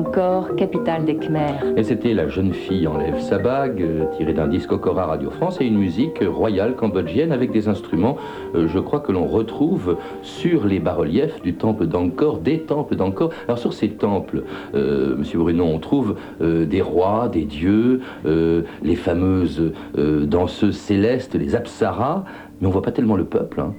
Encore, 0.01 0.57
capitale 0.57 1.05
des 1.05 1.17
Khmers. 1.17 1.63
Et 1.77 1.85
c'était 1.85 2.15
La 2.15 2.27
jeune 2.27 2.55
fille 2.55 2.87
enlève 2.87 3.21
sa 3.21 3.39
bague, 3.39 3.83
euh, 3.83 4.07
tirée 4.17 4.33
d'un 4.33 4.49
disque 4.49 4.73
au 4.73 4.79
Cora 4.79 5.05
Radio 5.05 5.31
France, 5.31 5.61
et 5.61 5.67
une 5.67 5.77
musique 5.77 6.21
royale 6.27 6.75
cambodgienne 6.75 7.33
avec 7.33 7.53
des 7.53 7.69
instruments, 7.69 8.17
euh, 8.55 8.67
je 8.67 8.79
crois 8.79 9.01
que 9.01 9.13
l'on 9.13 9.27
retrouve 9.27 9.99
sur 10.23 10.65
les 10.65 10.79
bas-reliefs 10.79 11.43
du 11.43 11.53
temple 11.55 11.87
d'Angkor, 11.87 12.39
des 12.39 12.61
temples 12.61 12.97
d'Angkor. 12.97 13.31
Alors 13.47 13.59
sur 13.59 13.75
ces 13.75 13.91
temples, 13.91 14.45
euh, 14.75 15.17
Monsieur 15.19 15.39
Bruno, 15.39 15.65
on 15.65 15.79
trouve 15.79 16.17
des 16.41 16.81
rois, 16.81 17.29
des 17.29 17.45
dieux, 17.45 18.01
les 18.25 18.97
fameuses 18.97 19.73
danseuses 19.97 20.77
célestes, 20.77 21.35
les 21.35 21.55
apsaras, 21.55 22.25
mais 22.61 22.67
on 22.67 22.71
voit 22.71 22.83
pas 22.83 22.93
tellement 22.93 23.17
le 23.17 23.25
peuple. 23.25 23.61
hein. 23.61 23.75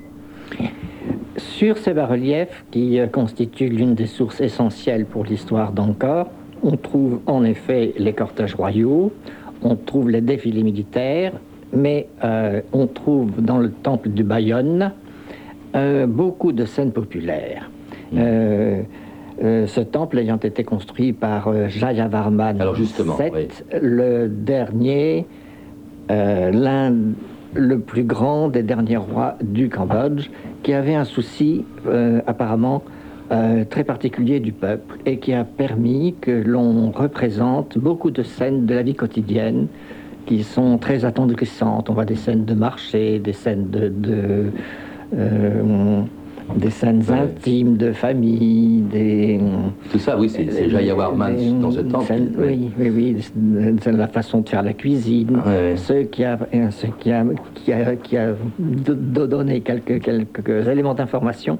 Sur 1.57 1.77
ces 1.77 1.93
bas-reliefs, 1.93 2.65
qui 2.71 2.99
euh, 2.99 3.07
constituent 3.07 3.69
l'une 3.69 3.95
des 3.95 4.05
sources 4.07 4.41
essentielles 4.41 5.05
pour 5.05 5.25
l'histoire 5.25 5.71
d'Angkor, 5.71 6.29
on 6.63 6.77
trouve 6.77 7.19
en 7.25 7.43
effet 7.43 7.93
les 7.97 8.13
cortèges 8.13 8.55
royaux, 8.55 9.11
on 9.63 9.75
trouve 9.75 10.09
les 10.09 10.21
défilés 10.21 10.63
militaires, 10.63 11.33
mais 11.73 12.07
euh, 12.23 12.61
on 12.73 12.87
trouve 12.87 13.41
dans 13.41 13.57
le 13.57 13.71
temple 13.71 14.09
du 14.09 14.23
Bayonne 14.23 14.91
euh, 15.75 16.05
beaucoup 16.05 16.51
de 16.51 16.65
scènes 16.65 16.91
populaires. 16.91 17.69
Euh, 18.13 18.83
ce 19.41 19.81
temple 19.81 20.19
ayant 20.19 20.37
été 20.37 20.63
construit 20.63 21.13
par 21.13 21.51
Jayavarman 21.67 22.61
Alors 22.61 22.75
justement, 22.75 23.15
VII, 23.15 23.31
oui. 23.33 23.47
le 23.81 24.27
dernier, 24.27 25.25
l'un 26.09 26.93
le 27.53 27.79
plus 27.79 28.03
grand 28.03 28.49
des 28.49 28.63
derniers 28.63 28.97
rois 28.97 29.35
du 29.41 29.69
Cambodge, 29.69 30.29
qui 30.63 30.73
avait 30.73 30.95
un 30.95 31.03
souci 31.05 31.65
euh, 31.87 32.21
apparemment 32.27 32.83
euh, 33.31 33.63
très 33.63 33.83
particulier 33.83 34.39
du 34.39 34.51
peuple 34.51 34.97
et 35.05 35.17
qui 35.17 35.33
a 35.33 35.43
permis 35.43 36.15
que 36.19 36.31
l'on 36.31 36.91
représente 36.91 37.77
beaucoup 37.77 38.11
de 38.11 38.23
scènes 38.23 38.65
de 38.65 38.73
la 38.73 38.83
vie 38.83 38.95
quotidienne 38.95 39.67
qui 40.25 40.43
sont 40.43 40.77
très 40.77 41.05
attendrissantes. 41.05 41.89
On 41.89 41.93
voit 41.93 42.05
des 42.05 42.15
scènes 42.15 42.45
de 42.45 42.53
marché, 42.53 43.19
des 43.19 43.33
scènes 43.33 43.69
de, 43.69 44.51
euh, 45.17 46.03
des 46.55 46.69
scènes 46.69 47.01
Ouais. 47.09 47.19
intimes 47.19 47.77
de 47.77 47.91
famille, 47.91 48.81
des 48.91 49.39
Tout 49.91 49.99
ça, 49.99 50.17
oui, 50.17 50.29
c'est 50.29 50.43
des- 50.43 50.67
dans 51.61 51.71
ce 51.71 51.79
temple. 51.81 52.11
ouais. 52.37 52.57
Oui, 52.59 52.69
oui, 52.79 52.89
oui, 52.95 53.77
c'est 53.81 53.91
la 53.91 54.07
façon 54.07 54.41
de 54.41 54.49
faire 54.49 54.63
la 54.63 54.73
cuisine, 54.73 55.41
Ouais. 55.45 55.73
ce 55.75 56.03
qui 56.03 56.23
a, 56.23 56.37
ce 56.71 56.87
qui 56.87 57.11
a, 57.11 57.23
qui 57.55 57.71
a, 57.73 57.95
qui 57.95 58.17
donné 59.27 59.61
quelques, 59.61 60.01
quelques 60.01 60.67
éléments 60.67 60.93
d'information 60.93 61.57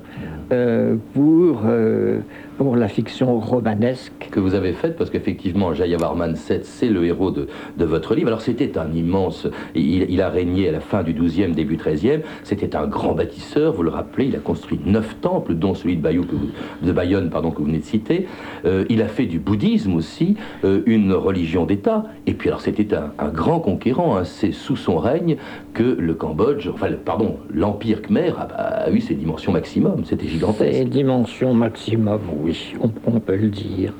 euh, 0.52 0.96
pour, 1.14 1.62
euh, 1.66 2.20
pour 2.64 2.76
la 2.76 2.88
fiction 2.88 3.40
romanesque. 3.40 4.12
que 4.32 4.40
vous 4.40 4.54
avez 4.54 4.74
faite, 4.74 4.96
parce 4.96 5.10
qu'effectivement, 5.10 5.74
Jayavarman 5.74 6.34
VII, 6.36 6.60
c'est 6.64 6.90
le 6.90 7.04
héros 7.06 7.32
de, 7.32 7.48
de 7.78 7.86
votre 7.86 8.14
livre. 8.16 8.28
Alors, 8.28 8.42
c'était 8.42 8.78
un 8.78 8.92
immense. 8.94 9.48
Il, 9.76 10.10
il 10.10 10.22
a 10.22 10.30
régné 10.30 10.70
à 10.70 10.72
la 10.72 10.80
fin 10.80 11.02
du 11.04 11.14
XIIe, 11.14 11.52
début 11.54 11.78
XIIIe. 11.78 12.20
C'était 12.44 12.76
un 12.76 12.86
grand 12.88 13.14
bâtisseur, 13.14 13.74
vous 13.74 13.84
le 13.84 13.90
rappelez. 13.90 14.26
Il 14.28 14.36
a 14.36 14.40
construit 14.40 14.80
neuf 14.86 15.20
temples, 15.22 15.56
dont 15.56 15.74
celui 15.74 15.98
de, 15.98 16.02
Bayou, 16.02 16.24
que 16.24 16.36
vous- 16.36 16.50
de 16.86 16.92
Bayonne 16.92 17.30
pardon, 17.30 17.52
que 17.52 17.58
vous 17.60 17.66
venez 17.66 17.80
de 17.80 17.84
citer. 17.84 18.28
Euh, 18.66 18.86
il 18.90 19.02
a 19.02 19.08
fait 19.08 19.26
du 19.26 19.40
bouddhisme 19.40 19.96
aussi, 19.96 20.36
euh, 20.64 20.82
une 20.86 21.14
religion 21.14 21.66
d'État. 21.66 22.04
Et 22.28 22.34
puis, 22.34 22.50
alors, 22.50 22.62
c'était 22.62 22.94
un, 22.94 23.12
un 23.20 23.30
grand 23.30 23.60
conquérant. 23.60 24.18
hein. 24.18 24.24
C'est 24.24 24.52
sous 24.52 24.76
son 24.76 24.98
règne 24.98 25.36
que 25.74 25.84
le 25.84 26.14
Cambodge, 26.14 26.68
enfin, 26.72 26.88
pardon, 27.04 27.38
l'Empire 27.52 28.02
khmer 28.02 28.34
a, 28.38 28.44
a 28.86 28.92
eu 28.92 29.02
ses 29.02 29.16
dimensions 29.16 29.52
maximum. 29.52 30.06
C'était 30.06 30.28
gigantesque. 30.28 30.88
dimensions 30.90 31.54
maximum, 31.54 32.20
oui, 32.44 32.51
on, 32.82 32.92
on 33.06 33.20
peut 33.20 33.36
le 33.36 33.50
dire. 33.50 33.94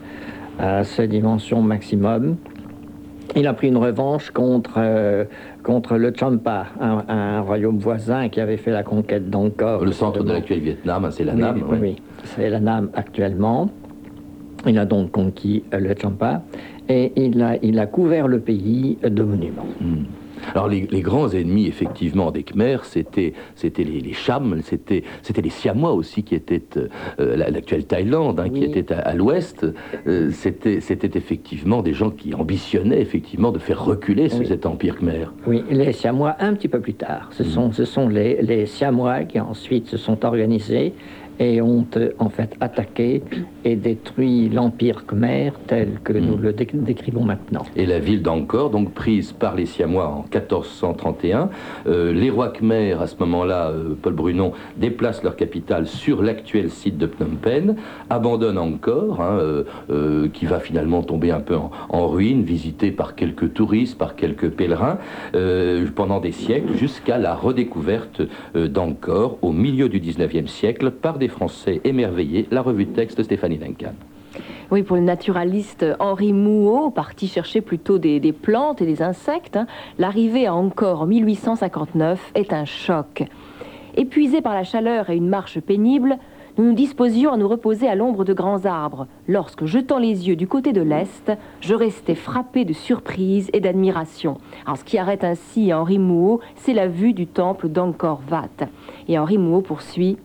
À 0.60 0.84
ces 0.84 1.08
dimensions 1.08 1.62
maximum, 1.62 2.36
il 3.36 3.48
a 3.48 3.54
pris 3.54 3.70
une 3.70 3.78
revanche 3.78 4.30
contre, 4.32 4.74
euh, 4.78 5.24
contre 5.64 5.98
le 5.98 6.14
Champa, 6.18 6.68
un, 6.80 7.04
un 7.08 7.42
royaume 7.42 7.78
voisin 7.78 8.30
qui 8.30 8.42
avait 8.42 8.58
fait 8.58 8.72
la 8.72 8.84
conquête 8.84 9.30
d'Angkor. 9.30 9.86
Le 9.86 9.92
centre 9.92 10.24
de 10.24 10.32
l'actuel 10.32 10.60
Vietnam, 10.60 11.06
hein, 11.06 11.12
c'est 11.12 11.24
la 11.24 11.34
NAM. 11.34 11.56
oui, 11.56 11.64
ouais. 11.64 11.78
oui. 11.82 11.96
c'est 12.26 12.50
la 12.50 12.60
NAM 12.60 12.90
actuellement. 12.94 13.70
Il 14.68 14.78
a 14.78 14.86
donc 14.86 15.12
conquis 15.12 15.64
euh, 15.74 15.80
le 15.80 15.96
Champa 16.00 16.44
et 16.90 17.14
il 17.16 17.42
a, 17.42 17.56
il 17.64 17.80
a 17.80 17.88
couvert 17.88 18.28
le 18.28 18.40
pays 18.40 18.98
de 19.04 19.24
monuments. 19.24 19.66
Hmm. 19.80 20.04
Alors 20.54 20.68
les, 20.68 20.88
les 20.90 21.02
grands 21.02 21.30
ennemis 21.30 21.68
effectivement 21.68 22.32
des 22.32 22.44
Khmers, 22.44 22.86
c'était 22.86 23.34
c'était 23.56 23.84
les, 23.84 24.00
les 24.02 24.14
Chams, 24.14 24.62
c'était 24.64 25.04
c'était 25.22 25.42
les 25.42 25.50
Siamois 25.50 25.94
aussi 25.94 26.24
qui 26.24 26.36
étaient 26.36 26.62
euh, 26.78 27.36
la- 27.36 27.50
l'actuelle 27.50 27.86
Thaïlande, 27.86 28.40
hein, 28.40 28.50
qui 28.50 28.64
était 28.64 28.94
à, 28.94 29.00
à 29.00 29.14
l'ouest. 29.14 29.66
Euh, 30.08 30.30
c'était 30.32 30.80
c'était 30.82 31.18
effectivement 31.18 31.82
des 31.82 31.94
gens 31.94 32.10
qui 32.10 32.34
ambitionnaient 32.34 33.02
effectivement 33.02 33.52
de 33.52 33.60
faire 33.60 33.84
reculer 33.84 34.30
Oui. 34.38 34.46
cet 34.46 34.66
empire 34.66 34.98
Khmer. 34.98 35.26
Oui, 35.48 35.64
les 35.70 35.94
Siamois 35.94 36.36
un 36.40 36.54
petit 36.54 36.68
peu 36.68 36.80
plus 36.80 36.94
tard. 36.94 37.30
Ce 37.32 37.44
sont, 37.44 37.72
ce 37.72 37.86
sont 37.86 38.08
les, 38.08 38.42
les 38.42 38.66
Siamois 38.66 39.24
qui 39.24 39.40
ensuite 39.40 39.88
se 39.88 39.98
sont 39.98 40.24
organisés 40.26 40.94
et 41.42 41.60
ont 41.62 41.88
en 42.20 42.30
fait 42.30 42.56
attaqué 42.62 43.24
et 43.66 43.76
détruit 43.76 44.48
l'empire 44.48 45.06
khmer 45.08 45.52
tel 45.68 46.00
que 46.04 46.14
nous 46.14 46.38
Mm. 46.38 46.42
le 46.42 46.54
dé- 46.54 46.68
décrivons 46.74 47.24
maintenant. 47.24 47.64
Et 47.76 47.88
la 47.88 47.98
ville 48.00 48.22
d'Angkor, 48.22 48.70
donc 48.70 48.94
prise 48.94 49.32
par 49.32 49.56
les 49.56 49.66
Siamois 49.66 50.08
en 50.08 50.22
1431, 50.22 51.50
euh, 51.88 52.14
les 52.14 52.30
rois 52.30 52.50
khmers, 52.50 53.02
à 53.02 53.08
ce 53.08 53.16
moment-là, 53.20 53.70
euh, 53.72 53.96
Paul 54.00 54.14
Brunon, 54.14 54.54
déplacent 54.78 55.24
leur 55.24 55.36
capitale 55.36 55.88
sur 55.88 56.22
l'actuel 56.22 56.70
site 56.70 56.98
de 57.00 57.08
Phnom 57.08 57.36
Penh, 57.42 57.76
abandonnent 58.12 58.60
Angkor, 58.60 59.20
hein, 59.20 59.40
euh, 59.90 60.28
qui 60.32 60.46
va 60.46 60.60
finalement 60.60 61.02
tomber 61.02 61.32
un 61.32 61.40
peu 61.40 61.56
en, 61.56 61.72
en 61.90 62.08
ruine, 62.08 62.44
visité 62.44 62.92
par 62.92 63.16
quelques 63.16 63.54
touristes, 63.54 63.98
par 63.98 64.16
quelques 64.16 64.50
pèlerins, 64.50 65.00
pendant 65.96 66.20
des 66.20 66.32
siècles, 66.32 66.76
jusqu'à 66.76 67.18
la 67.18 67.34
redécouverte 67.34 68.22
d'Angkor 68.56 69.38
au 69.42 69.52
milieu 69.52 69.90
du 69.90 70.00
19e 70.00 70.48
siècle 70.48 70.92
par 70.92 71.18
des 71.18 71.31
Français 71.32 71.82
émerveillés, 71.84 72.48
la 72.52 72.62
revue 72.62 72.86
de 72.86 72.94
texte 72.94 73.24
Stéphanie 73.24 73.58
Duncan. 73.58 73.94
Oui, 74.72 74.84
pour 74.84 74.96
le 74.96 75.02
naturaliste 75.02 75.86
Henri 76.00 76.32
Mouot, 76.32 76.92
parti 76.92 77.28
chercher 77.28 77.60
plutôt 77.60 77.98
des, 77.98 78.32
plantes 78.32 78.82
et 78.82 78.86
des 78.86 79.02
insectes, 79.02 79.58
hein, 79.58 79.68
l'arrivée 80.00 80.48
à 80.48 80.56
Angkor 80.56 81.02
en 81.02 81.06
1859 81.08 82.32
est 82.36 82.54
un 82.54 82.64
choc. 82.64 83.24
Épuisés 83.98 84.42
par 84.42 84.54
la 84.54 84.64
chaleur 84.64 85.10
et 85.10 85.18
une 85.18 85.28
marche 85.28 85.60
pénible, 85.60 86.18
nous 86.58 86.66
nous 86.66 86.74
disposions 86.74 87.34
à 87.34 87.38
nous 87.38 87.48
reposer 87.48 87.88
à 87.88 87.96
l'ombre 87.96 88.24
de 88.24 88.34
grands 88.34 88.66
arbres, 88.66 89.08
lorsque, 89.28 89.66
jetant 89.66 89.98
les 89.98 90.28
yeux 90.28 90.36
du 90.36 90.48
côté 90.48 90.72
de 90.72 90.82
l'Est, 90.82 91.32
je 91.60 91.76
restais 91.76 92.16
frappé 92.16 92.64
de 92.64 92.74
surprise 92.74 93.50
et 93.52 93.60
d'admiration. 93.60 94.38
Alors, 94.66 94.78
ce 94.78 94.84
qui 94.86 94.98
arrête 94.98 95.24
ainsi 95.24 95.74
Henri 95.74 96.00
Mouot, 96.00 96.40
c'est 96.56 96.74
la 96.74 96.88
vue 96.88 97.14
du 97.14 97.28
temple 97.28 97.68
d'Angkor 97.68 98.22
Wat. 98.30 98.68
Et 99.10 99.18
Henri 99.18 99.38
Mouot 99.38 99.62
poursuit 99.62 100.18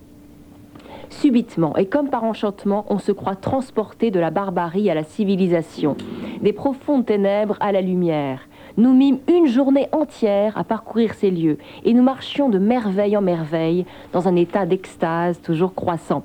Subitement, 1.10 1.76
et 1.76 1.86
comme 1.86 2.10
par 2.10 2.25
enchantement, 2.25 2.84
on 2.88 2.98
se 2.98 3.12
croit 3.12 3.36
transporté 3.36 4.10
de 4.10 4.20
la 4.20 4.30
barbarie 4.30 4.90
à 4.90 4.94
la 4.94 5.04
civilisation, 5.04 5.96
des 6.42 6.52
profondes 6.52 7.06
ténèbres 7.06 7.56
à 7.60 7.72
la 7.72 7.80
lumière. 7.80 8.40
Nous 8.76 8.92
mîmes 8.92 9.20
une 9.28 9.46
journée 9.46 9.88
entière 9.92 10.58
à 10.58 10.64
parcourir 10.64 11.14
ces 11.14 11.30
lieux, 11.30 11.56
et 11.84 11.94
nous 11.94 12.02
marchions 12.02 12.50
de 12.50 12.58
merveille 12.58 13.16
en 13.16 13.22
merveille, 13.22 13.86
dans 14.12 14.28
un 14.28 14.36
état 14.36 14.66
d'extase 14.66 15.40
toujours 15.40 15.75
croissant. 15.75 16.25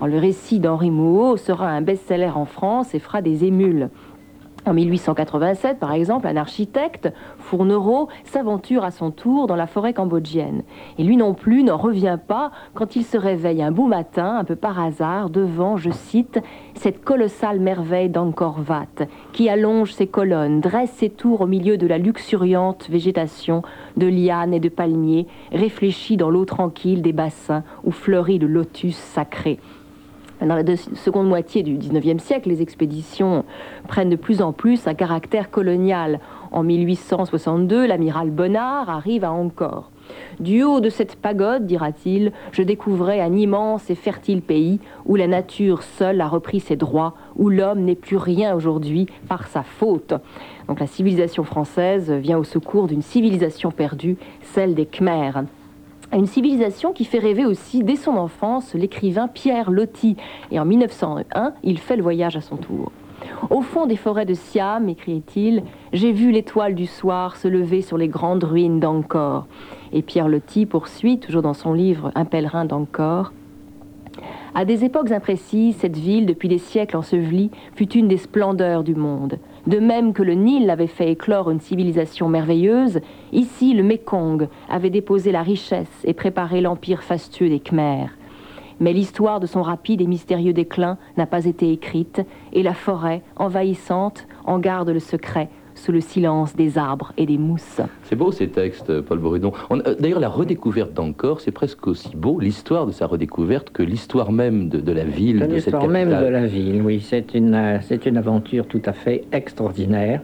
Alors, 0.00 0.14
le 0.14 0.18
récit 0.18 0.60
d'Henri 0.60 0.90
Mouot 0.90 1.36
sera 1.36 1.68
un 1.68 1.82
best-seller 1.82 2.30
en 2.34 2.46
France 2.46 2.94
et 2.94 2.98
fera 3.00 3.20
des 3.20 3.44
émules. 3.44 3.90
En 4.66 4.74
1887, 4.74 5.78
par 5.78 5.92
exemple, 5.92 6.26
un 6.26 6.36
architecte, 6.36 7.12
Fournereau, 7.38 8.08
s'aventure 8.24 8.84
à 8.84 8.90
son 8.90 9.10
tour 9.10 9.46
dans 9.46 9.56
la 9.56 9.66
forêt 9.66 9.94
cambodgienne. 9.94 10.62
Et 10.98 11.04
lui 11.04 11.16
non 11.16 11.34
plus 11.34 11.62
n'en 11.62 11.78
revient 11.78 12.18
pas 12.26 12.50
quand 12.74 12.94
il 12.96 13.04
se 13.04 13.16
réveille 13.16 13.62
un 13.62 13.72
beau 13.72 13.86
matin, 13.86 14.36
un 14.38 14.44
peu 14.44 14.56
par 14.56 14.78
hasard, 14.78 15.30
devant, 15.30 15.76
je 15.76 15.90
cite, 15.90 16.40
cette 16.74 17.02
colossale 17.02 17.58
merveille 17.58 18.10
d'Angkor 18.10 18.60
Wat, 18.68 19.06
qui 19.32 19.48
allonge 19.48 19.92
ses 19.92 20.06
colonnes, 20.06 20.60
dresse 20.60 20.92
ses 20.92 21.10
tours 21.10 21.40
au 21.40 21.46
milieu 21.46 21.78
de 21.78 21.86
la 21.86 21.98
luxuriante 21.98 22.88
végétation 22.90 23.62
de 23.96 24.06
lianes 24.06 24.54
et 24.54 24.60
de 24.60 24.68
palmiers, 24.68 25.26
réfléchie 25.52 26.16
dans 26.16 26.30
l'eau 26.30 26.44
tranquille 26.44 27.02
des 27.02 27.12
bassins 27.12 27.64
où 27.84 27.90
fleurit 27.90 28.38
le 28.38 28.46
lotus 28.46 28.96
sacré. 28.96 29.58
Dans 30.40 30.54
la 30.54 30.64
seconde 30.76 31.28
moitié 31.28 31.62
du 31.62 31.76
XIXe 31.76 32.22
siècle, 32.22 32.48
les 32.48 32.62
expéditions 32.62 33.44
prennent 33.88 34.08
de 34.08 34.16
plus 34.16 34.40
en 34.40 34.52
plus 34.52 34.86
un 34.86 34.94
caractère 34.94 35.50
colonial. 35.50 36.18
En 36.50 36.62
1862, 36.62 37.86
l'amiral 37.86 38.30
Bonnard 38.30 38.88
arrive 38.88 39.24
à 39.24 39.32
Angkor. 39.32 39.90
Du 40.40 40.62
haut 40.62 40.80
de 40.80 40.88
cette 40.88 41.16
pagode, 41.16 41.66
dira-t-il, 41.66 42.32
je 42.52 42.62
découvrais 42.62 43.20
un 43.20 43.36
immense 43.36 43.90
et 43.90 43.94
fertile 43.94 44.40
pays 44.40 44.80
où 45.04 45.14
la 45.14 45.26
nature 45.26 45.82
seule 45.82 46.22
a 46.22 46.26
repris 46.26 46.60
ses 46.60 46.76
droits, 46.76 47.14
où 47.36 47.50
l'homme 47.50 47.80
n'est 47.80 47.94
plus 47.94 48.16
rien 48.16 48.54
aujourd'hui 48.54 49.06
par 49.28 49.46
sa 49.46 49.62
faute. 49.62 50.14
Donc 50.68 50.80
la 50.80 50.86
civilisation 50.86 51.44
française 51.44 52.10
vient 52.10 52.38
au 52.38 52.44
secours 52.44 52.86
d'une 52.86 53.02
civilisation 53.02 53.70
perdue, 53.70 54.16
celle 54.42 54.74
des 54.74 54.86
Khmers. 54.86 55.44
Une 56.12 56.26
civilisation 56.26 56.92
qui 56.92 57.04
fait 57.04 57.20
rêver 57.20 57.46
aussi 57.46 57.84
dès 57.84 57.94
son 57.94 58.16
enfance 58.16 58.74
l'écrivain 58.74 59.28
Pierre 59.28 59.70
Loti. 59.70 60.16
Et 60.50 60.58
en 60.58 60.64
1901, 60.64 61.54
il 61.62 61.78
fait 61.78 61.96
le 61.96 62.02
voyage 62.02 62.36
à 62.36 62.40
son 62.40 62.56
tour. 62.56 62.90
Au 63.48 63.60
fond 63.60 63.86
des 63.86 63.96
forêts 63.96 64.26
de 64.26 64.34
Siam, 64.34 64.88
écrit-il, 64.88 65.62
j'ai 65.92 66.10
vu 66.10 66.32
l'étoile 66.32 66.74
du 66.74 66.86
soir 66.86 67.36
se 67.36 67.46
lever 67.46 67.80
sur 67.80 67.96
les 67.96 68.08
grandes 68.08 68.42
ruines 68.42 68.80
d'Angkor. 68.80 69.46
Et 69.92 70.02
Pierre 70.02 70.28
Loti 70.28 70.66
poursuit, 70.66 71.18
toujours 71.18 71.42
dans 71.42 71.54
son 71.54 71.72
livre 71.72 72.10
Un 72.14 72.24
pèlerin 72.24 72.64
d'Angkor, 72.64 73.32
à 74.54 74.64
des 74.64 74.84
époques 74.84 75.12
imprécises, 75.12 75.76
cette 75.76 75.96
ville, 75.96 76.26
depuis 76.26 76.48
des 76.48 76.58
siècles 76.58 76.96
ensevelie, 76.96 77.50
fut 77.76 77.92
une 77.92 78.08
des 78.08 78.16
splendeurs 78.16 78.82
du 78.82 78.96
monde. 78.96 79.38
De 79.66 79.78
même 79.78 80.12
que 80.12 80.22
le 80.22 80.34
Nil 80.34 80.70
avait 80.70 80.86
fait 80.86 81.12
éclore 81.12 81.50
une 81.50 81.60
civilisation 81.60 82.28
merveilleuse, 82.28 83.00
ici 83.32 83.74
le 83.74 83.82
Mékong 83.82 84.48
avait 84.68 84.90
déposé 84.90 85.32
la 85.32 85.42
richesse 85.42 86.04
et 86.04 86.14
préparé 86.14 86.60
l'empire 86.60 87.02
fastueux 87.02 87.48
des 87.48 87.60
Khmers. 87.60 88.10
Mais 88.80 88.94
l'histoire 88.94 89.40
de 89.40 89.46
son 89.46 89.62
rapide 89.62 90.00
et 90.00 90.06
mystérieux 90.06 90.54
déclin 90.54 90.96
n'a 91.18 91.26
pas 91.26 91.44
été 91.44 91.70
écrite, 91.70 92.22
et 92.54 92.62
la 92.62 92.72
forêt, 92.72 93.22
envahissante, 93.36 94.26
en 94.46 94.58
garde 94.58 94.88
le 94.88 95.00
secret, 95.00 95.50
sous 95.84 95.92
le 95.92 96.00
silence 96.00 96.54
des 96.54 96.76
arbres 96.78 97.12
et 97.16 97.26
des 97.26 97.38
mousses. 97.38 97.80
C'est 98.04 98.16
beau 98.16 98.32
ces 98.32 98.48
textes, 98.48 99.00
Paul 99.00 99.18
Bourdon. 99.18 99.52
On- 99.70 99.78
euh, 99.80 99.94
D'ailleurs, 99.98 100.20
la 100.20 100.28
redécouverte 100.28 100.92
d'Angkor, 100.92 101.40
c'est 101.40 101.50
presque 101.52 101.86
aussi 101.86 102.14
beau, 102.14 102.38
l'histoire 102.38 102.86
de 102.86 102.92
sa 102.92 103.06
redécouverte, 103.06 103.70
que 103.70 103.82
l'histoire 103.82 104.30
même 104.32 104.68
de, 104.68 104.78
de 104.80 104.92
la 104.92 105.04
ville, 105.04 105.38
C'est 105.40 105.46
de 105.48 105.54
cette 105.58 105.64
l'histoire 105.66 105.88
même 105.88 106.08
de 106.10 106.26
la 106.26 106.46
ville, 106.46 106.82
oui. 106.82 107.00
C'est 107.00 107.34
une, 107.34 107.54
euh, 107.54 107.78
c'est 107.82 108.04
une 108.06 108.16
aventure 108.18 108.66
tout 108.66 108.82
à 108.84 108.92
fait 108.92 109.24
extraordinaire. 109.32 110.20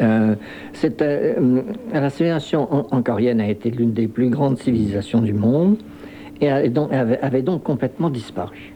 Euh, 0.00 0.34
c'est, 0.72 1.00
euh, 1.00 1.62
la 1.92 2.10
civilisation 2.10 2.66
an- 2.74 2.86
ancorienne 2.90 3.40
a 3.40 3.48
été 3.48 3.70
l'une 3.70 3.92
des 3.92 4.08
plus 4.08 4.28
grandes 4.28 4.58
civilisations 4.58 5.20
du 5.20 5.32
monde 5.32 5.76
et 6.40 6.50
a- 6.50 6.64
et 6.64 6.70
donc- 6.70 6.92
avait, 6.92 7.20
avait 7.20 7.42
donc 7.42 7.62
complètement 7.62 8.10
disparu. 8.10 8.72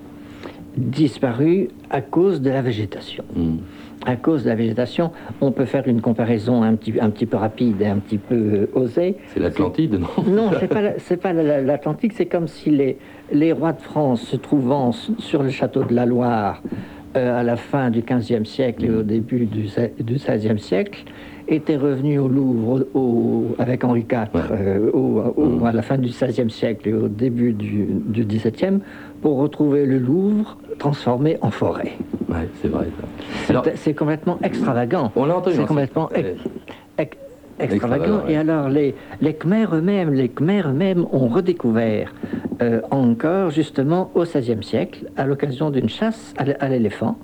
Disparu 0.77 1.69
à 1.91 2.01
cause 2.01 2.41
de 2.41 2.51
la 2.51 2.61
végétation. 2.63 3.25
Hmm. 3.35 3.57
À 4.07 4.17
cause 4.17 4.45
de 4.45 4.49
la 4.51 4.55
végétation, 4.55 5.11
on 5.41 5.51
peut 5.51 5.65
faire 5.65 5.89
une 5.89 6.01
comparaison 6.01 6.63
un 6.63 6.75
petit, 6.75 6.93
un 7.01 7.11
petit 7.11 7.27
peu 7.27 7.37
rapide 7.39 7.81
et 7.81 7.87
un 7.87 7.97
petit 7.97 8.19
peu 8.19 8.35
euh, 8.35 8.67
osée. 8.75 9.17
C'est 9.33 9.41
l'Atlantide, 9.41 9.95
non? 9.99 10.09
Non, 10.27 10.51
c'est 10.61 10.69
pas 10.69 10.83
pas 11.23 11.33
la- 11.33 11.43
la- 11.43 11.61
l'Atlantique, 11.63 12.13
c'est 12.15 12.27
comme 12.27 12.47
si 12.49 12.71
les, 12.71 12.99
les 13.33 13.53
rois 13.53 13.73
de 13.73 13.81
France 13.81 14.21
se 14.23 14.37
trouvant 14.37 14.93
sur 14.93 15.43
le 15.43 15.49
château 15.51 15.85
de 15.85 15.95
la 15.95 16.05
Loire 16.07 16.63
euh, 17.17 17.41
à 17.41 17.43
la 17.43 17.57
fin 17.57 17.91
du 17.91 18.03
XVe 18.03 18.45
siècle 18.45 18.85
et 18.85 18.91
au 18.91 19.03
début 19.03 19.47
du 19.47 19.69
XVIe 20.03 20.59
siècle 20.59 21.05
étaient 21.49 21.77
revenus 21.77 22.19
au 22.21 22.29
Louvre 22.29 22.87
au- 22.95 22.99
au- 22.99 23.55
avec 23.59 23.85
Henri 23.85 24.01
IV 24.11 24.19
Ouais. 24.35 24.41
euh, 24.51 24.91
au- 24.93 25.65
à 25.65 25.73
la 25.73 25.83
fin 25.83 25.97
du 25.99 26.09
XVIe 26.09 26.51
siècle 26.51 26.89
et 26.89 26.93
au 26.95 27.09
début 27.09 27.53
du, 27.53 27.87
du 28.07 28.25
XVIIe 28.25 28.81
pour 29.23 29.39
retrouver 29.39 29.87
le 29.87 29.99
Louvre 29.99 30.59
transformé 30.79 31.37
en 31.41 31.51
forêt. 31.51 31.93
Ouais, 32.35 32.49
c'est 32.61 32.69
vrai. 32.69 32.87
complètement 33.95 34.39
extravagant. 34.43 35.13
on 35.17 35.25
l'a 35.25 35.37
entendu. 35.37 35.57
C'est 35.57 35.67
complètement 35.67 36.09
cette- 36.15 36.27
ex- 36.27 36.43
ex- 36.99 37.17
extravagant. 37.61 38.23
Et 38.29 38.37
alors, 38.37 38.69
les, 38.69 38.95
les 39.21 39.35
Khmers 39.35 39.75
eux-mêmes, 39.75 40.13
les 40.13 40.29
Khmers 40.29 40.69
eux-mêmes 40.69 41.07
ont 41.13 41.29
redécouvert 41.29 42.13
euh, 42.63 42.81
encore, 42.91 43.51
justement, 43.51 44.11
au 44.15 44.25
XVIe 44.25 44.63
siècle, 44.63 45.07
à 45.17 45.27
l'occasion 45.27 45.71
d'une 45.71 45.89
chasse 45.89 46.35
à 46.37 46.69
l'éléphant, 46.69 47.17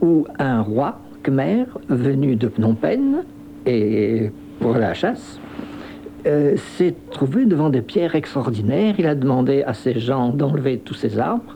où 0.00 0.26
un 0.38 0.62
roi 0.62 0.98
Khmer 1.22 1.64
venu 1.88 2.34
de 2.36 2.48
Phnom 2.48 2.74
Penh 2.74 3.22
et 3.66 4.30
pour 4.60 4.72
la 4.74 4.94
chasse 4.94 5.38
euh, 6.26 6.56
s'est 6.76 6.94
trouvé 7.10 7.44
devant 7.44 7.68
des 7.70 7.82
pierres 7.82 8.14
extraordinaires. 8.14 8.94
Il 8.98 9.06
a 9.06 9.14
demandé 9.14 9.62
à 9.62 9.74
ses 9.74 9.98
gens 10.00 10.30
d'enlever 10.30 10.78
tous 10.78 10.94
ces 10.94 11.18
arbres. 11.18 11.54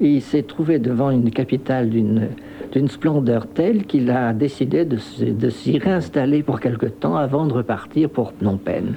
Et 0.00 0.08
il 0.08 0.22
s'est 0.22 0.42
trouvé 0.42 0.78
devant 0.78 1.10
une 1.10 1.30
capitale 1.30 1.90
d'une 1.90 2.88
splendeur 2.88 3.46
telle 3.46 3.84
qu'il 3.84 4.10
a 4.10 4.32
décidé 4.32 4.84
de, 4.84 4.96
s'y 4.96 5.78
réinstaller 5.78 6.42
pour 6.42 6.60
quelque 6.60 6.86
temps 6.86 7.16
avant 7.16 7.46
de 7.46 7.52
repartir 7.52 8.08
pour 8.08 8.32
Phnom 8.32 8.56
Penh. 8.56 8.94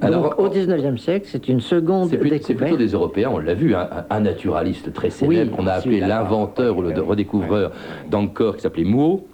Alors, 0.00 0.22
Donc, 0.22 0.38
au 0.38 0.48
19e 0.48 0.96
siècle, 0.96 1.26
c'est 1.28 1.48
une 1.48 1.60
seconde 1.60 2.10
C'est 2.10 2.54
plutôt 2.54 2.76
des 2.76 2.92
Européens, 2.92 3.30
on 3.32 3.38
l'a 3.38 3.54
vu, 3.54 3.74
hein, 3.74 3.88
un, 4.10 4.16
un 4.16 4.20
naturaliste 4.20 4.92
très 4.92 5.10
célèbre 5.10 5.50
Oui, 5.50 5.56
qu'on 5.56 5.66
a 5.66 5.72
appelé 5.72 6.00
l'inventeur 6.00 6.76
ou 6.76 6.82
le 6.82 7.00
redécouvreur 7.00 7.72
d'Angkor 8.08 8.56
qui 8.56 8.62
s'appelait 8.62 8.84
Mouo, 8.84 9.26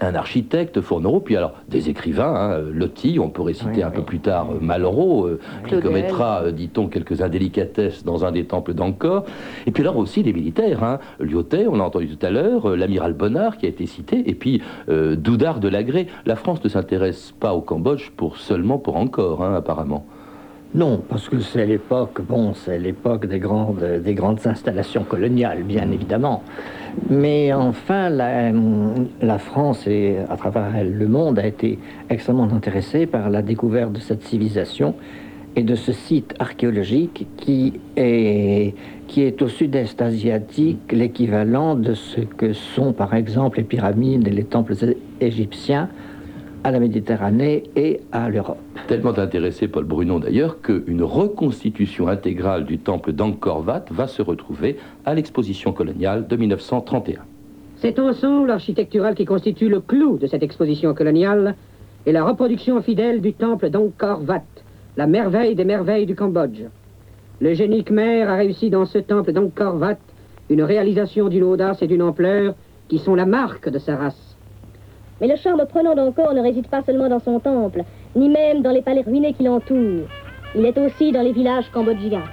un 0.00 0.14
architecte, 0.14 0.80
Fournereau, 0.80 1.20
puis 1.20 1.36
alors 1.36 1.54
des 1.68 1.88
écrivains, 1.88 2.34
hein, 2.34 2.58
Loti, 2.72 3.18
on 3.20 3.28
pourrait 3.28 3.54
citer 3.54 3.68
Oui, 3.76 3.82
un 3.82 3.90
peu 3.90 4.02
plus 4.02 4.20
tard 4.20 4.48
euh, 4.52 4.58
Malraux, 4.60 5.26
euh, 5.26 5.40
qui 5.68 5.80
commettra, 5.80 6.42
euh, 6.44 6.52
dit-on, 6.52 6.88
quelques 6.88 7.22
indélicatesses 7.22 8.04
dans 8.04 8.24
un 8.24 8.32
des 8.32 8.44
temples 8.44 8.74
d'Angkor, 8.74 9.24
et 9.66 9.70
puis 9.70 9.82
alors 9.82 9.96
aussi 9.96 10.22
les 10.22 10.32
militaires, 10.32 10.84
hein, 10.84 10.98
Lyotet, 11.20 11.66
on 11.68 11.76
l'a 11.76 11.84
entendu 11.84 12.08
tout 12.16 12.26
à 12.26 12.30
l'heure, 12.30 12.70
euh, 12.70 12.76
l'amiral 12.76 13.12
Bonnard 13.12 13.58
qui 13.58 13.66
a 13.66 13.68
été 13.68 13.86
cité, 13.86 14.28
et 14.28 14.34
puis 14.34 14.62
Doudard 14.88 15.60
de 15.60 15.68
Lagré. 15.68 16.06
La 16.26 16.36
France 16.36 16.62
ne 16.62 16.68
s'intéresse 16.68 17.34
pas 17.38 17.54
au 17.54 17.60
Cambodge 17.60 18.10
pour 18.16 18.36
seulement 18.36 18.78
pour 18.78 18.96
Angkor, 18.96 19.42
hein, 19.42 19.54
apparemment. 19.54 20.06
Non, 20.74 21.02
parce 21.08 21.30
que 21.30 21.40
c'est 21.40 21.64
l'époque, 21.64 22.20
bon, 22.20 22.52
c'est 22.52 22.78
l'époque 22.78 23.24
des 23.24 23.38
grandes, 23.38 24.02
des 24.04 24.12
grandes 24.12 24.46
installations 24.46 25.02
coloniales, 25.02 25.62
bien 25.62 25.90
évidemment. 25.90 26.42
Mais 27.08 27.54
enfin, 27.54 28.10
la, 28.10 29.38
France 29.38 29.86
et 29.86 30.16
à 30.28 30.36
travers 30.36 30.76
elle 30.76 30.92
le 30.92 31.08
monde 31.08 31.38
a 31.38 31.46
été 31.46 31.78
extrêmement 32.10 32.52
intéressé 32.52 33.06
par 33.06 33.30
la 33.30 33.40
découverte 33.40 33.92
de 33.92 34.00
cette 34.00 34.22
civilisation 34.24 34.94
et 35.56 35.62
de 35.62 35.74
ce 35.74 35.92
site 35.92 36.34
archéologique 36.38 37.26
qui 37.38 37.80
est 37.96 39.42
au 39.42 39.48
sud-est 39.48 40.02
asiatique 40.02 40.92
l'équivalent 40.92 41.76
de 41.76 41.94
ce 41.94 42.20
que 42.20 42.52
sont 42.52 42.92
par 42.92 43.14
exemple 43.14 43.56
les 43.58 43.64
pyramides 43.64 44.28
et 44.28 44.32
les 44.32 44.44
temples 44.44 44.74
égyptiens 45.20 45.88
à 46.64 46.70
la 46.70 46.80
Méditerranée 46.80 47.64
et 47.76 48.00
à 48.12 48.28
l'Europe. 48.28 48.58
Tellement 48.86 49.18
intéressé, 49.18 49.68
Paul 49.68 49.84
Brunon 49.84 50.18
d'ailleurs, 50.18 50.60
qu'une 50.60 51.02
reconstitution 51.02 52.08
intégrale 52.08 52.64
du 52.64 52.78
temple 52.78 53.12
d'Angkor 53.12 53.64
Wat 53.66 53.84
va 53.90 54.06
se 54.06 54.22
retrouver 54.22 54.76
à 55.04 55.14
l'exposition 55.14 55.72
coloniale 55.72 56.26
de 56.26 56.36
1931. 56.36 57.20
Cet 57.76 57.98
ensemble 57.98 58.50
architectural 58.50 59.14
qui 59.14 59.24
constitue 59.24 59.68
le 59.68 59.80
clou 59.80 60.18
de 60.18 60.26
cette 60.26 60.42
exposition 60.42 60.94
coloniale 60.94 61.54
est 62.06 62.12
la 62.12 62.24
reproduction 62.24 62.82
fidèle 62.82 63.20
du 63.20 63.34
temple 63.34 63.70
d'Angkor 63.70 64.22
Wat, 64.26 64.42
la 64.96 65.06
merveille 65.06 65.54
des 65.54 65.64
merveilles 65.64 66.06
du 66.06 66.14
Cambodge. 66.14 66.62
Le 67.40 67.54
génie 67.54 67.84
khmer 67.84 68.22
a 68.22 68.34
réussi 68.34 68.68
dans 68.68 68.84
ce 68.84 68.98
temple 68.98 69.32
d'Angkor 69.32 69.76
Wat 69.76 69.98
une 70.50 70.62
réalisation 70.62 71.28
d'une 71.28 71.44
audace 71.44 71.82
et 71.82 71.86
d'une 71.86 72.02
ampleur 72.02 72.54
qui 72.88 72.98
sont 72.98 73.14
la 73.14 73.26
marque 73.26 73.68
de 73.68 73.78
sa 73.78 73.96
race. 73.96 74.27
Mais 75.20 75.26
le 75.26 75.36
charme 75.36 75.64
prenant 75.66 75.94
d'Angkor 75.94 76.32
ne 76.34 76.40
réside 76.40 76.68
pas 76.68 76.82
seulement 76.82 77.08
dans 77.08 77.18
son 77.18 77.40
temple, 77.40 77.82
ni 78.14 78.28
même 78.28 78.62
dans 78.62 78.70
les 78.70 78.82
palais 78.82 79.02
ruinés 79.02 79.32
qui 79.32 79.44
l'entourent. 79.44 80.06
Il 80.54 80.64
est 80.64 80.78
aussi 80.78 81.12
dans 81.12 81.22
les 81.22 81.32
villages 81.32 81.70
cambodgiens. 81.72 82.24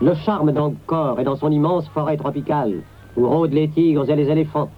Le 0.00 0.14
charme 0.14 0.52
d'Angkor 0.52 1.20
est 1.20 1.24
dans 1.24 1.36
son 1.36 1.50
immense 1.50 1.88
forêt 1.88 2.16
tropicale, 2.16 2.82
où 3.16 3.26
rôdent 3.28 3.52
les 3.52 3.68
tigres 3.68 4.08
et 4.10 4.16
les 4.16 4.28
éléphants. 4.30 4.68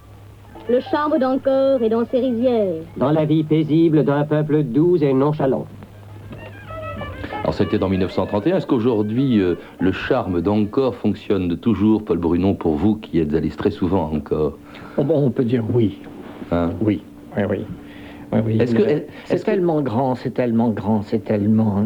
Le 0.69 0.79
charme 0.79 1.19
d'Angkor 1.19 1.81
est 1.83 1.89
dans 1.89 2.05
ses 2.05 2.19
rizières. 2.19 2.83
Dans 2.97 3.11
la 3.11 3.25
vie 3.25 3.43
paisible 3.43 4.03
d'un 4.03 4.23
peuple 4.23 4.63
doux 4.63 4.97
et 4.97 5.13
nonchalant. 5.13 5.65
Alors 7.43 7.53
c'était 7.53 7.83
en 7.83 7.89
1931. 7.89 8.57
Est-ce 8.57 8.65
qu'aujourd'hui 8.65 9.39
euh, 9.39 9.55
le 9.79 9.91
charme 9.91 10.41
d'Angkor 10.41 10.95
fonctionne 10.95 11.55
toujours, 11.57 12.03
Paul 12.03 12.17
Brunon, 12.17 12.55
pour 12.55 12.75
vous 12.75 12.95
qui 12.95 13.19
êtes 13.19 13.33
allé 13.35 13.49
très 13.49 13.69
souvent 13.69 14.07
à 14.07 14.15
Angkor? 14.15 14.57
Oh, 14.97 15.03
On 15.07 15.29
peut 15.29 15.43
dire 15.43 15.63
oui. 15.71 15.99
Hein? 16.51 16.71
Oui, 16.81 17.03
oui, 17.37 17.43
oui. 17.49 18.39
oui, 18.45 18.57
Est-ce 18.59 18.75
que 18.75 18.83
c'est 19.25 19.43
tellement 19.43 19.81
grand, 19.81 20.15
c'est 20.15 20.33
tellement 20.33 20.69
grand, 20.69 21.01
c'est 21.03 21.23
tellement, 21.23 21.85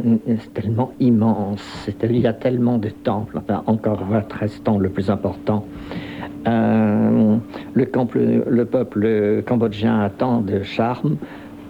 tellement 0.53 0.93
immense. 0.99 1.89
il 2.03 2.17
y 2.17 2.27
a 2.27 2.33
tellement 2.33 2.77
de 2.77 2.89
temples. 2.89 3.37
Enfin, 3.37 3.63
encore 3.67 4.03
restant 4.39 4.77
le 4.77 4.89
plus 4.89 5.09
important. 5.09 5.65
Euh, 6.47 7.35
le, 7.73 7.89
le, 8.47 8.65
peuple 8.65 9.43
cambodgien 9.45 9.99
a 9.99 10.09
tant 10.09 10.39
de 10.39 10.63
charme 10.63 11.17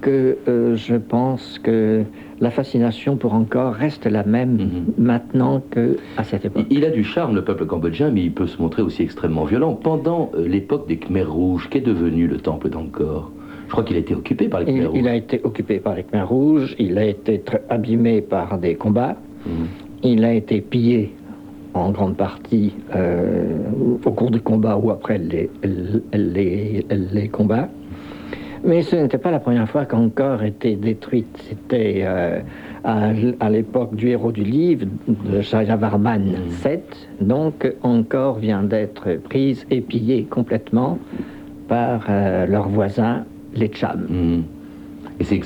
que 0.01 0.37
euh, 0.47 0.75
je 0.75 0.95
pense 0.95 1.59
que 1.59 2.03
la 2.39 2.51
fascination 2.51 3.17
pour 3.17 3.33
encore 3.33 3.73
reste 3.73 4.05
la 4.05 4.23
même 4.23 4.57
mhm. 4.57 4.85
maintenant 4.97 5.61
qu'à 5.71 6.23
cette 6.23 6.45
époque. 6.45 6.65
Il 6.69 6.85
a 6.85 6.89
du 6.89 7.03
charme, 7.03 7.35
le 7.35 7.43
peuple 7.43 7.65
cambodgien, 7.65 8.09
mais 8.09 8.23
il 8.23 8.31
peut 8.31 8.47
se 8.47 8.61
montrer 8.61 8.81
aussi 8.81 9.03
extrêmement 9.03 9.45
violent. 9.45 9.73
Pendant 9.73 10.31
euh, 10.35 10.47
l'époque 10.47 10.87
des 10.87 10.97
Khmers 10.97 11.31
rouges, 11.31 11.67
qu'est 11.69 11.81
devenu 11.81 12.27
le 12.27 12.37
temple 12.37 12.69
d'Angkor? 12.69 13.31
Je 13.69 13.71
crois 13.71 13.83
qu'il 13.83 13.97
a 13.97 13.99
été 13.99 14.15
occupé 14.15 14.47
par 14.47 14.61
les 14.61 14.65
Khmers 14.65 14.89
rouges. 14.89 14.99
Il 14.99 15.07
a 15.07 15.15
été 15.15 15.41
occupé 15.43 15.79
par 15.79 15.93
les 15.93 16.01
Khmers 16.01 16.27
rouges, 16.27 16.75
il 16.79 16.97
a 16.97 17.05
été 17.05 17.39
abîmé 17.69 18.21
par 18.21 18.57
des 18.57 18.73
combats, 18.73 19.15
mhm. 19.45 19.67
il 20.01 20.25
a 20.25 20.33
été 20.33 20.59
pillé 20.59 21.13
en 21.75 21.91
grande 21.91 22.17
partie 22.17 22.73
euh, 22.95 23.59
au 24.03 24.09
cours 24.09 24.31
du 24.31 24.41
combat 24.41 24.75
ou 24.75 24.89
après 24.89 25.19
les, 25.19 25.51
les, 26.13 26.83
les 26.89 27.27
combats. 27.27 27.69
Mais 28.63 28.81
ce 28.81 28.95
n'était 28.95 29.19
pas 29.19 29.29
la 29.29 29.39
première 29.39 29.69
fois 29.69 29.85
qu'Angkor 29.85 30.41
était 30.43 30.75
détruite. 30.75 31.37
C'était 31.47 32.01
euh, 32.03 32.39
à, 32.83 33.49
l'époque 33.51 33.95
du 33.95 34.09
héros 34.09 34.31
du 34.31 34.43
livre, 34.43 34.87
de 35.07 35.41
Jayavarman 35.41 36.23
VII. 36.47 36.79
Donc 37.21 37.71
Angkor 37.83 38.39
vient 38.39 38.63
d'être 38.63 39.13
prise 39.21 39.63
et 39.69 39.81
pillée 39.81 40.23
complètement 40.23 40.97
par 41.67 42.07
euh, 42.09 42.47
leurs 42.47 42.67
voisins, 42.67 43.25
les 43.53 43.71
Cham. 43.73 44.07
Mm. 44.09 44.43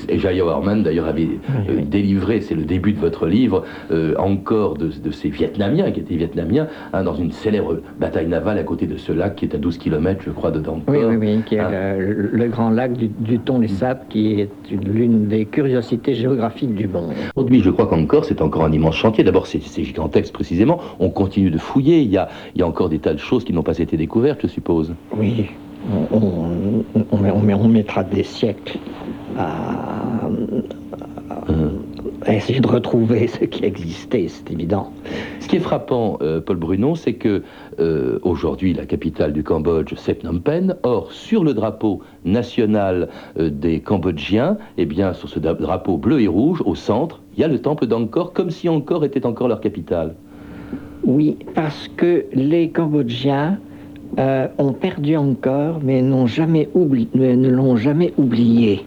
Et, 0.08 0.18
Jaya 0.18 0.44
Warman, 0.44 0.82
d'ailleurs, 0.82 1.06
avait 1.06 1.28
euh, 1.68 1.80
délivré, 1.84 2.40
c'est 2.40 2.54
le 2.54 2.64
début 2.64 2.92
de 2.92 3.00
votre 3.00 3.26
livre, 3.26 3.64
euh, 3.90 4.14
encore 4.18 4.74
de, 4.74 5.10
ces 5.10 5.28
Vietnamiens, 5.28 5.90
qui 5.90 6.00
étaient 6.00 6.14
Vietnamiens, 6.14 6.68
hein, 6.92 7.02
dans 7.02 7.14
une 7.14 7.32
célèbre 7.32 7.80
bataille 7.98 8.28
navale 8.28 8.58
à 8.58 8.62
côté 8.62 8.86
de 8.86 8.96
ce 8.96 9.12
lac 9.12 9.36
qui 9.36 9.46
est 9.46 9.54
à 9.54 9.58
12 9.58 9.78
km, 9.78 10.22
je 10.24 10.30
crois, 10.30 10.50
de 10.50 10.62
Oui, 10.88 10.98
oui, 11.04 11.16
oui, 11.16 11.42
qui 11.44 11.56
est 11.56 11.60
hein. 11.60 11.96
le, 11.98 12.46
grand 12.48 12.70
lac 12.70 12.92
du, 12.92 13.08
du 13.08 13.40
les 13.60 13.68
Sables, 13.68 14.00
qui 14.08 14.40
est 14.40 14.50
l'une 14.70 15.26
des 15.26 15.44
curiosités 15.44 16.14
géographiques 16.14 16.74
du 16.74 16.86
monde. 16.86 17.12
Aujourd'hui, 17.34 17.60
je 17.60 17.70
crois 17.70 17.86
qu'encore, 17.86 18.24
c'est 18.24 18.40
encore 18.42 18.64
un 18.64 18.72
immense 18.72 18.96
chantier. 18.96 19.24
D'abord, 19.24 19.46
c'est 19.46 19.60
gigantesque, 19.60 20.32
précisément. 20.32 20.80
On 21.00 21.10
continue 21.10 21.50
de 21.50 21.58
fouiller. 21.58 22.00
Il 22.00 22.10
y 22.10 22.16
a, 22.16 22.28
il 22.54 22.60
y 22.60 22.62
a 22.62 22.66
encore 22.66 22.88
des 22.88 23.00
tas 23.00 23.12
de 23.12 23.18
choses 23.18 23.44
qui 23.44 23.52
n'ont 23.52 23.62
pas 23.62 23.78
été 23.78 23.96
découvertes, 23.96 24.40
je 24.42 24.46
suppose. 24.46 24.94
Oui, 25.16 25.46
on, 26.10 26.84
on, 26.94 27.04
on, 27.12 27.68
mettra 27.68 28.04
des 28.04 28.22
siècles 28.22 28.78
à, 29.38 30.28
essayer 32.32 32.60
de 32.60 32.68
retrouver 32.68 33.26
ce 33.28 33.44
qui 33.44 33.64
existait, 33.64 34.26
c'est 34.28 34.50
évident. 34.50 34.92
Ce 35.40 35.48
qui 35.48 35.56
est 35.56 35.60
frappant, 35.60 36.18
euh, 36.22 36.40
Paul 36.40 36.56
Brunon, 36.56 36.94
c'est 36.94 37.14
que 37.14 37.42
euh, 37.80 38.18
aujourd'hui 38.22 38.72
la 38.72 38.86
capitale 38.86 39.32
du 39.32 39.42
Cambodge, 39.42 39.94
c'est 39.96 40.20
Phnom 40.20 40.40
Penh. 40.40 40.74
Or, 40.82 41.12
sur 41.12 41.44
le 41.44 41.52
drapeau 41.52 42.00
national 42.24 43.08
euh, 43.38 43.50
des 43.50 43.80
Cambodgiens, 43.80 44.56
eh 44.78 44.86
bien, 44.86 45.12
sur 45.12 45.28
ce 45.28 45.38
drapeau 45.38 45.98
bleu 45.98 46.20
et 46.22 46.28
rouge, 46.28 46.62
au 46.64 46.74
centre, 46.74 47.20
il 47.36 47.40
y 47.40 47.44
a 47.44 47.48
le 47.48 47.60
temple 47.60 47.86
d'Angkor, 47.86 48.32
comme 48.32 48.50
si 48.50 48.68
Angkor 48.68 49.04
était 49.04 49.26
encore 49.26 49.48
leur 49.48 49.60
capitale. 49.60 50.14
Oui, 51.04 51.36
parce 51.54 51.88
que 51.88 52.24
les 52.32 52.70
Cambodgiens 52.70 53.58
ont 54.18 54.72
perdu 54.72 55.16
Angkor, 55.16 55.80
mais 55.82 56.02
jamais 56.26 56.68
ne 57.14 57.48
l'ont 57.48 57.76
jamais 57.76 58.12
oublié. 58.16 58.84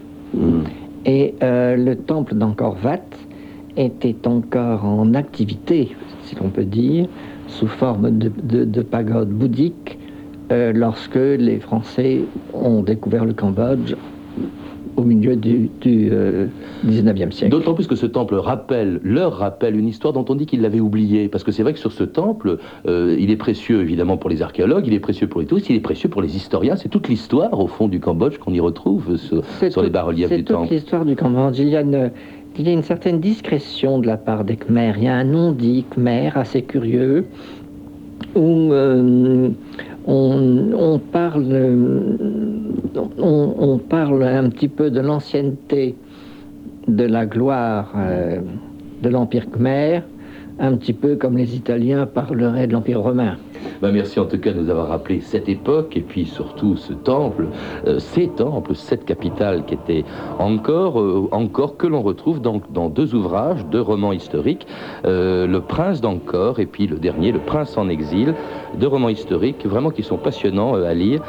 Et 1.04 1.34
euh, 1.42 1.76
le 1.76 1.96
temple 1.96 2.34
d'Angkor 2.34 2.76
était 3.76 4.26
encore 4.26 4.84
en 4.84 5.14
activité, 5.14 5.96
si 6.22 6.34
l'on 6.36 6.50
peut 6.50 6.64
dire, 6.64 7.06
sous 7.46 7.68
forme 7.68 8.10
de, 8.18 8.82
pagode 8.82 9.30
bouddhique, 9.30 9.98
euh, 10.50 10.72
lorsque 10.74 11.14
les 11.14 11.60
Français 11.60 12.20
ont 12.52 12.82
découvert 12.82 13.24
le 13.24 13.32
Cambodge 13.32 13.94
au 14.98 15.04
milieu 15.04 15.36
du, 15.36 15.70
du 15.80 16.10
19e 16.10 16.12
euh, 16.12 17.30
siècle. 17.30 17.50
D'autant 17.50 17.74
plus 17.74 17.86
que 17.86 17.94
ce 17.94 18.06
temple 18.06 18.34
rappelle, 18.34 19.00
leur 19.02 19.34
rappelle 19.34 19.76
une 19.76 19.86
histoire 19.86 20.12
dont 20.12 20.24
on 20.28 20.34
dit 20.34 20.46
qu'ils 20.46 20.60
l'avaient 20.60 20.80
oubliée. 20.80 21.28
Parce 21.28 21.44
que 21.44 21.52
c'est 21.52 21.62
vrai 21.62 21.72
que 21.72 21.78
sur 21.78 21.92
ce 21.92 22.04
temple, 22.04 22.58
euh, 22.86 23.16
il 23.18 23.30
est 23.30 23.36
précieux 23.36 23.80
évidemment 23.80 24.16
pour 24.16 24.28
les 24.28 24.42
archéologues, 24.42 24.86
il 24.86 24.94
est 24.94 25.00
précieux 25.00 25.28
pour 25.28 25.40
les 25.40 25.46
touristes, 25.46 25.70
il 25.70 25.76
est 25.76 25.80
précieux 25.80 26.08
pour 26.08 26.20
les 26.20 26.36
historiens. 26.36 26.76
C'est 26.76 26.88
toute 26.88 27.08
l'histoire 27.08 27.58
au 27.58 27.68
fond 27.68 27.88
du 27.88 28.00
Cambodge 28.00 28.38
qu'on 28.38 28.52
y 28.52 28.60
retrouve 28.60 29.16
sur, 29.16 29.42
les 29.82 29.90
bas-reliefs 29.90 30.30
du 30.30 30.44
temple. 30.44 30.66
C'est 30.68 30.74
toute 30.74 30.82
l'histoire 30.82 31.04
du 31.04 31.14
Cambodge. 31.14 31.58
Il 31.58 31.68
y, 31.68 31.76
a 31.76 31.80
une, 31.80 32.10
il 32.58 32.66
y 32.66 32.70
a 32.70 32.72
une 32.72 32.82
certaine 32.82 33.20
discrétion 33.20 34.00
de 34.00 34.06
la 34.06 34.16
part 34.16 34.44
des 34.44 34.56
Khmers. 34.56 34.96
Il 34.98 35.04
y 35.04 35.08
a 35.08 35.14
un 35.14 35.24
non-dit 35.24 35.84
Khmer 35.94 36.32
assez 36.34 36.62
curieux 36.62 37.26
où 38.34 38.72
euh, 38.72 39.50
on, 40.08 40.98
parle, 41.12 42.18
on, 43.18 43.78
parle 43.78 44.22
un 44.22 44.48
petit 44.48 44.68
peu 44.68 44.90
de 44.90 45.00
l'ancienneté 45.00 45.96
de 46.86 47.04
la 47.04 47.26
gloire 47.26 47.92
euh, 47.96 48.40
de 49.02 49.08
l'Empire 49.10 49.50
khmer, 49.50 50.00
un 50.58 50.76
petit 50.76 50.92
peu 50.92 51.16
comme 51.16 51.36
les 51.36 51.56
Italiens 51.56 52.06
parleraient 52.06 52.66
de 52.66 52.72
l'Empire 52.72 53.00
romain. 53.00 53.36
Ben, 53.80 53.92
merci 53.92 54.18
en 54.18 54.24
tout 54.24 54.38
cas 54.38 54.52
de 54.52 54.60
nous 54.60 54.70
avoir 54.70 54.88
rappelé 54.88 55.20
cette 55.20 55.48
époque 55.48 55.96
et 55.96 56.00
puis 56.00 56.24
surtout 56.24 56.76
ce 56.76 56.92
temple, 56.92 57.46
euh, 57.86 57.98
ces 57.98 58.28
temples, 58.28 58.74
cette 58.74 59.04
capitale 59.04 59.64
qui 59.66 59.74
était 59.74 60.04
encore, 60.38 61.00
euh, 61.00 61.28
encore 61.30 61.76
que 61.76 61.86
l'on 61.86 62.02
retrouve 62.02 62.40
dans, 62.40 62.88
deux 62.88 63.14
ouvrages, 63.14 63.64
deux 63.66 63.80
romans 63.80 64.12
historiques, 64.12 64.66
euh, 65.04 65.46
Le 65.46 65.60
Prince 65.60 66.00
d'Angkor 66.00 66.58
et 66.58 66.66
puis 66.66 66.86
le 66.86 66.96
dernier, 66.98 67.30
Le 67.30 67.38
Prince 67.38 67.76
en 67.76 67.88
exil, 67.88 68.34
deux 68.74 68.88
romans 68.88 69.08
historiques 69.08 69.64
vraiment 69.64 69.90
qui 69.90 70.02
sont 70.02 70.16
passionnants 70.16 70.74
à 70.74 70.94
lire, 70.94 71.22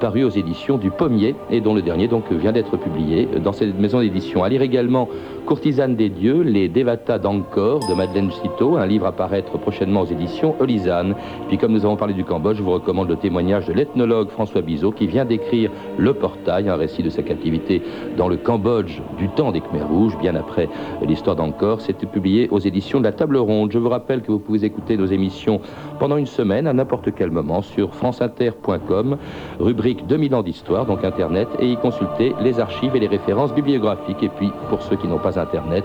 parus 0.00 0.24
aux 0.24 0.30
éditions 0.30 0.78
du 0.78 0.90
Pommier 0.90 1.34
et 1.50 1.60
dont 1.60 1.74
le 1.74 1.82
dernier 1.82 2.08
donc 2.08 2.30
vient 2.32 2.52
d'être 2.52 2.76
publié 2.76 3.28
dans 3.42 3.52
cette 3.52 3.78
maison 3.78 4.00
d'édition. 4.00 4.42
À 4.44 4.48
lire 4.48 4.62
également 4.62 5.08
Courtisane 5.46 5.96
des 5.96 6.10
dieux, 6.10 6.42
les 6.42 6.68
Devatas 6.68 7.18
d'Angkor 7.18 7.80
de 7.88 7.94
Madeleine 7.94 8.30
Citeau, 8.30 8.67
un 8.76 8.86
livre 8.86 9.06
à 9.06 9.12
paraître 9.12 9.56
prochainement 9.58 10.02
aux 10.02 10.06
éditions 10.06 10.54
Olisane. 10.60 11.14
Puis 11.48 11.58
comme 11.58 11.72
nous 11.72 11.84
avons 11.84 11.96
parlé 11.96 12.14
du 12.14 12.24
Cambodge, 12.24 12.58
je 12.58 12.62
vous 12.62 12.72
recommande 12.72 13.08
le 13.08 13.16
témoignage 13.16 13.66
de 13.66 13.72
l'ethnologue 13.72 14.28
François 14.30 14.60
Bizot 14.60 14.92
qui 14.92 15.06
vient 15.06 15.24
d'écrire 15.24 15.70
Le 15.96 16.12
Portail, 16.14 16.68
un 16.68 16.76
récit 16.76 17.02
de 17.02 17.10
sa 17.10 17.22
captivité 17.22 17.82
dans 18.16 18.28
le 18.28 18.36
Cambodge 18.36 19.00
du 19.16 19.28
temps 19.28 19.52
des 19.52 19.60
Khmers 19.60 19.88
rouges, 19.88 20.18
bien 20.18 20.34
après 20.34 20.68
l'histoire 21.06 21.36
d'Angkor. 21.36 21.80
C'était 21.80 22.06
publié 22.06 22.48
aux 22.50 22.58
éditions 22.58 22.98
de 22.98 23.04
la 23.04 23.12
Table 23.12 23.36
Ronde. 23.36 23.72
Je 23.72 23.78
vous 23.78 23.88
rappelle 23.88 24.22
que 24.22 24.32
vous 24.32 24.38
pouvez 24.38 24.64
écouter 24.64 24.96
nos 24.96 25.06
émissions 25.06 25.60
pendant 25.98 26.16
une 26.16 26.26
semaine, 26.26 26.66
à 26.66 26.72
n'importe 26.72 27.14
quel 27.14 27.30
moment, 27.30 27.62
sur 27.62 27.94
franceinter.com, 27.94 29.16
rubrique 29.60 30.06
2000 30.06 30.34
ans 30.34 30.42
d'histoire, 30.42 30.86
donc 30.86 31.04
Internet, 31.04 31.48
et 31.60 31.70
y 31.70 31.76
consulter 31.76 32.34
les 32.40 32.60
archives 32.60 32.94
et 32.96 33.00
les 33.00 33.06
références 33.06 33.54
bibliographiques. 33.54 34.22
Et 34.22 34.28
puis, 34.28 34.50
pour 34.68 34.82
ceux 34.82 34.96
qui 34.96 35.06
n'ont 35.06 35.18
pas 35.18 35.38
Internet, 35.38 35.84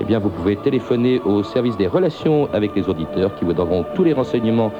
eh 0.00 0.04
bien, 0.04 0.18
vous 0.18 0.30
pouvez 0.30 0.56
téléphoner 0.56 1.20
au 1.24 1.42
service 1.42 1.76
des 1.76 1.86
relations 1.86 2.21
avec 2.52 2.74
les 2.76 2.88
auditeurs 2.88 3.34
qui 3.34 3.44
vous 3.44 3.52
donneront 3.52 3.84
tous 3.94 4.04
les 4.04 4.12
renseignements 4.12 4.70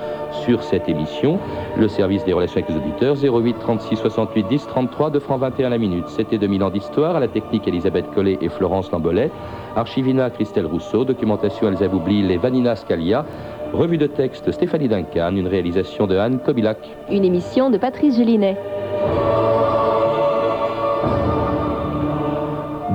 sur 0.45 0.63
cette 0.63 0.89
émission. 0.89 1.39
Le 1.77 1.89
service 1.89 2.25
des 2.25 2.33
relations 2.33 2.61
avec 2.61 2.69
les 2.69 2.77
auditeurs, 2.77 3.17
08 3.17 3.57
36 3.59 3.97
68 3.97 4.47
10 4.49 4.67
33, 4.67 5.11
de 5.11 5.19
francs 5.19 5.41
21 5.41 5.71
la 5.71 5.79
minute. 5.79 6.09
C'était 6.09 6.39
2000 6.39 6.63
ans 6.63 6.71
d'histoire, 6.71 7.17
à 7.17 7.21
la 7.21 7.29
technique 7.29 7.67
Elisabeth 7.67 8.11
Collet 8.15 8.39
et 8.41 8.49
Florence 8.49 8.91
Lambolet, 8.93 9.31
Archivina 9.75 10.31
Christelle 10.31 10.67
Rousseau, 10.67 11.05
documentation 11.05 11.69
Elsa 11.69 11.89
Boubli, 11.89 12.23
les 12.23 12.37
Vanina 12.37 12.77
Scalia, 12.77 13.25
revue 13.73 13.99
de 13.99 14.07
texte 14.07 14.51
Stéphanie 14.53 14.89
Duncan, 14.89 15.35
une 15.35 15.49
réalisation 15.49 16.07
de 16.07 16.17
Anne 16.17 16.39
Kobilac. 16.39 16.79
Une 17.11 17.25
émission 17.25 17.71
de 17.71 17.79
Patrice 17.79 18.17
Gélinet. 18.17 18.57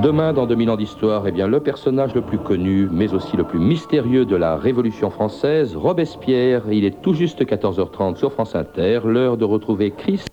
Demain, 0.02 0.32
dans 0.32 0.46
2000 0.46 0.70
ans 0.70 0.76
d'histoire, 0.76 1.26
eh 1.26 1.32
bien, 1.32 1.48
le 1.48 1.58
personnage 1.58 2.14
le 2.14 2.20
plus 2.20 2.38
connu, 2.38 2.88
mais 2.88 3.14
aussi 3.14 3.36
le 3.36 3.42
plus 3.42 3.58
mystérieux 3.58 4.24
de 4.24 4.36
la 4.36 4.56
Révolution 4.56 5.10
française, 5.10 5.74
Robespierre. 5.74 6.70
Il 6.70 6.84
est 6.84 7.02
tout 7.02 7.14
juste 7.14 7.44
14h30 7.44 8.14
sur 8.14 8.32
France 8.32 8.54
Inter, 8.54 9.00
l'heure 9.04 9.36
de 9.36 9.44
retrouver 9.44 9.90
Christ. 9.90 10.28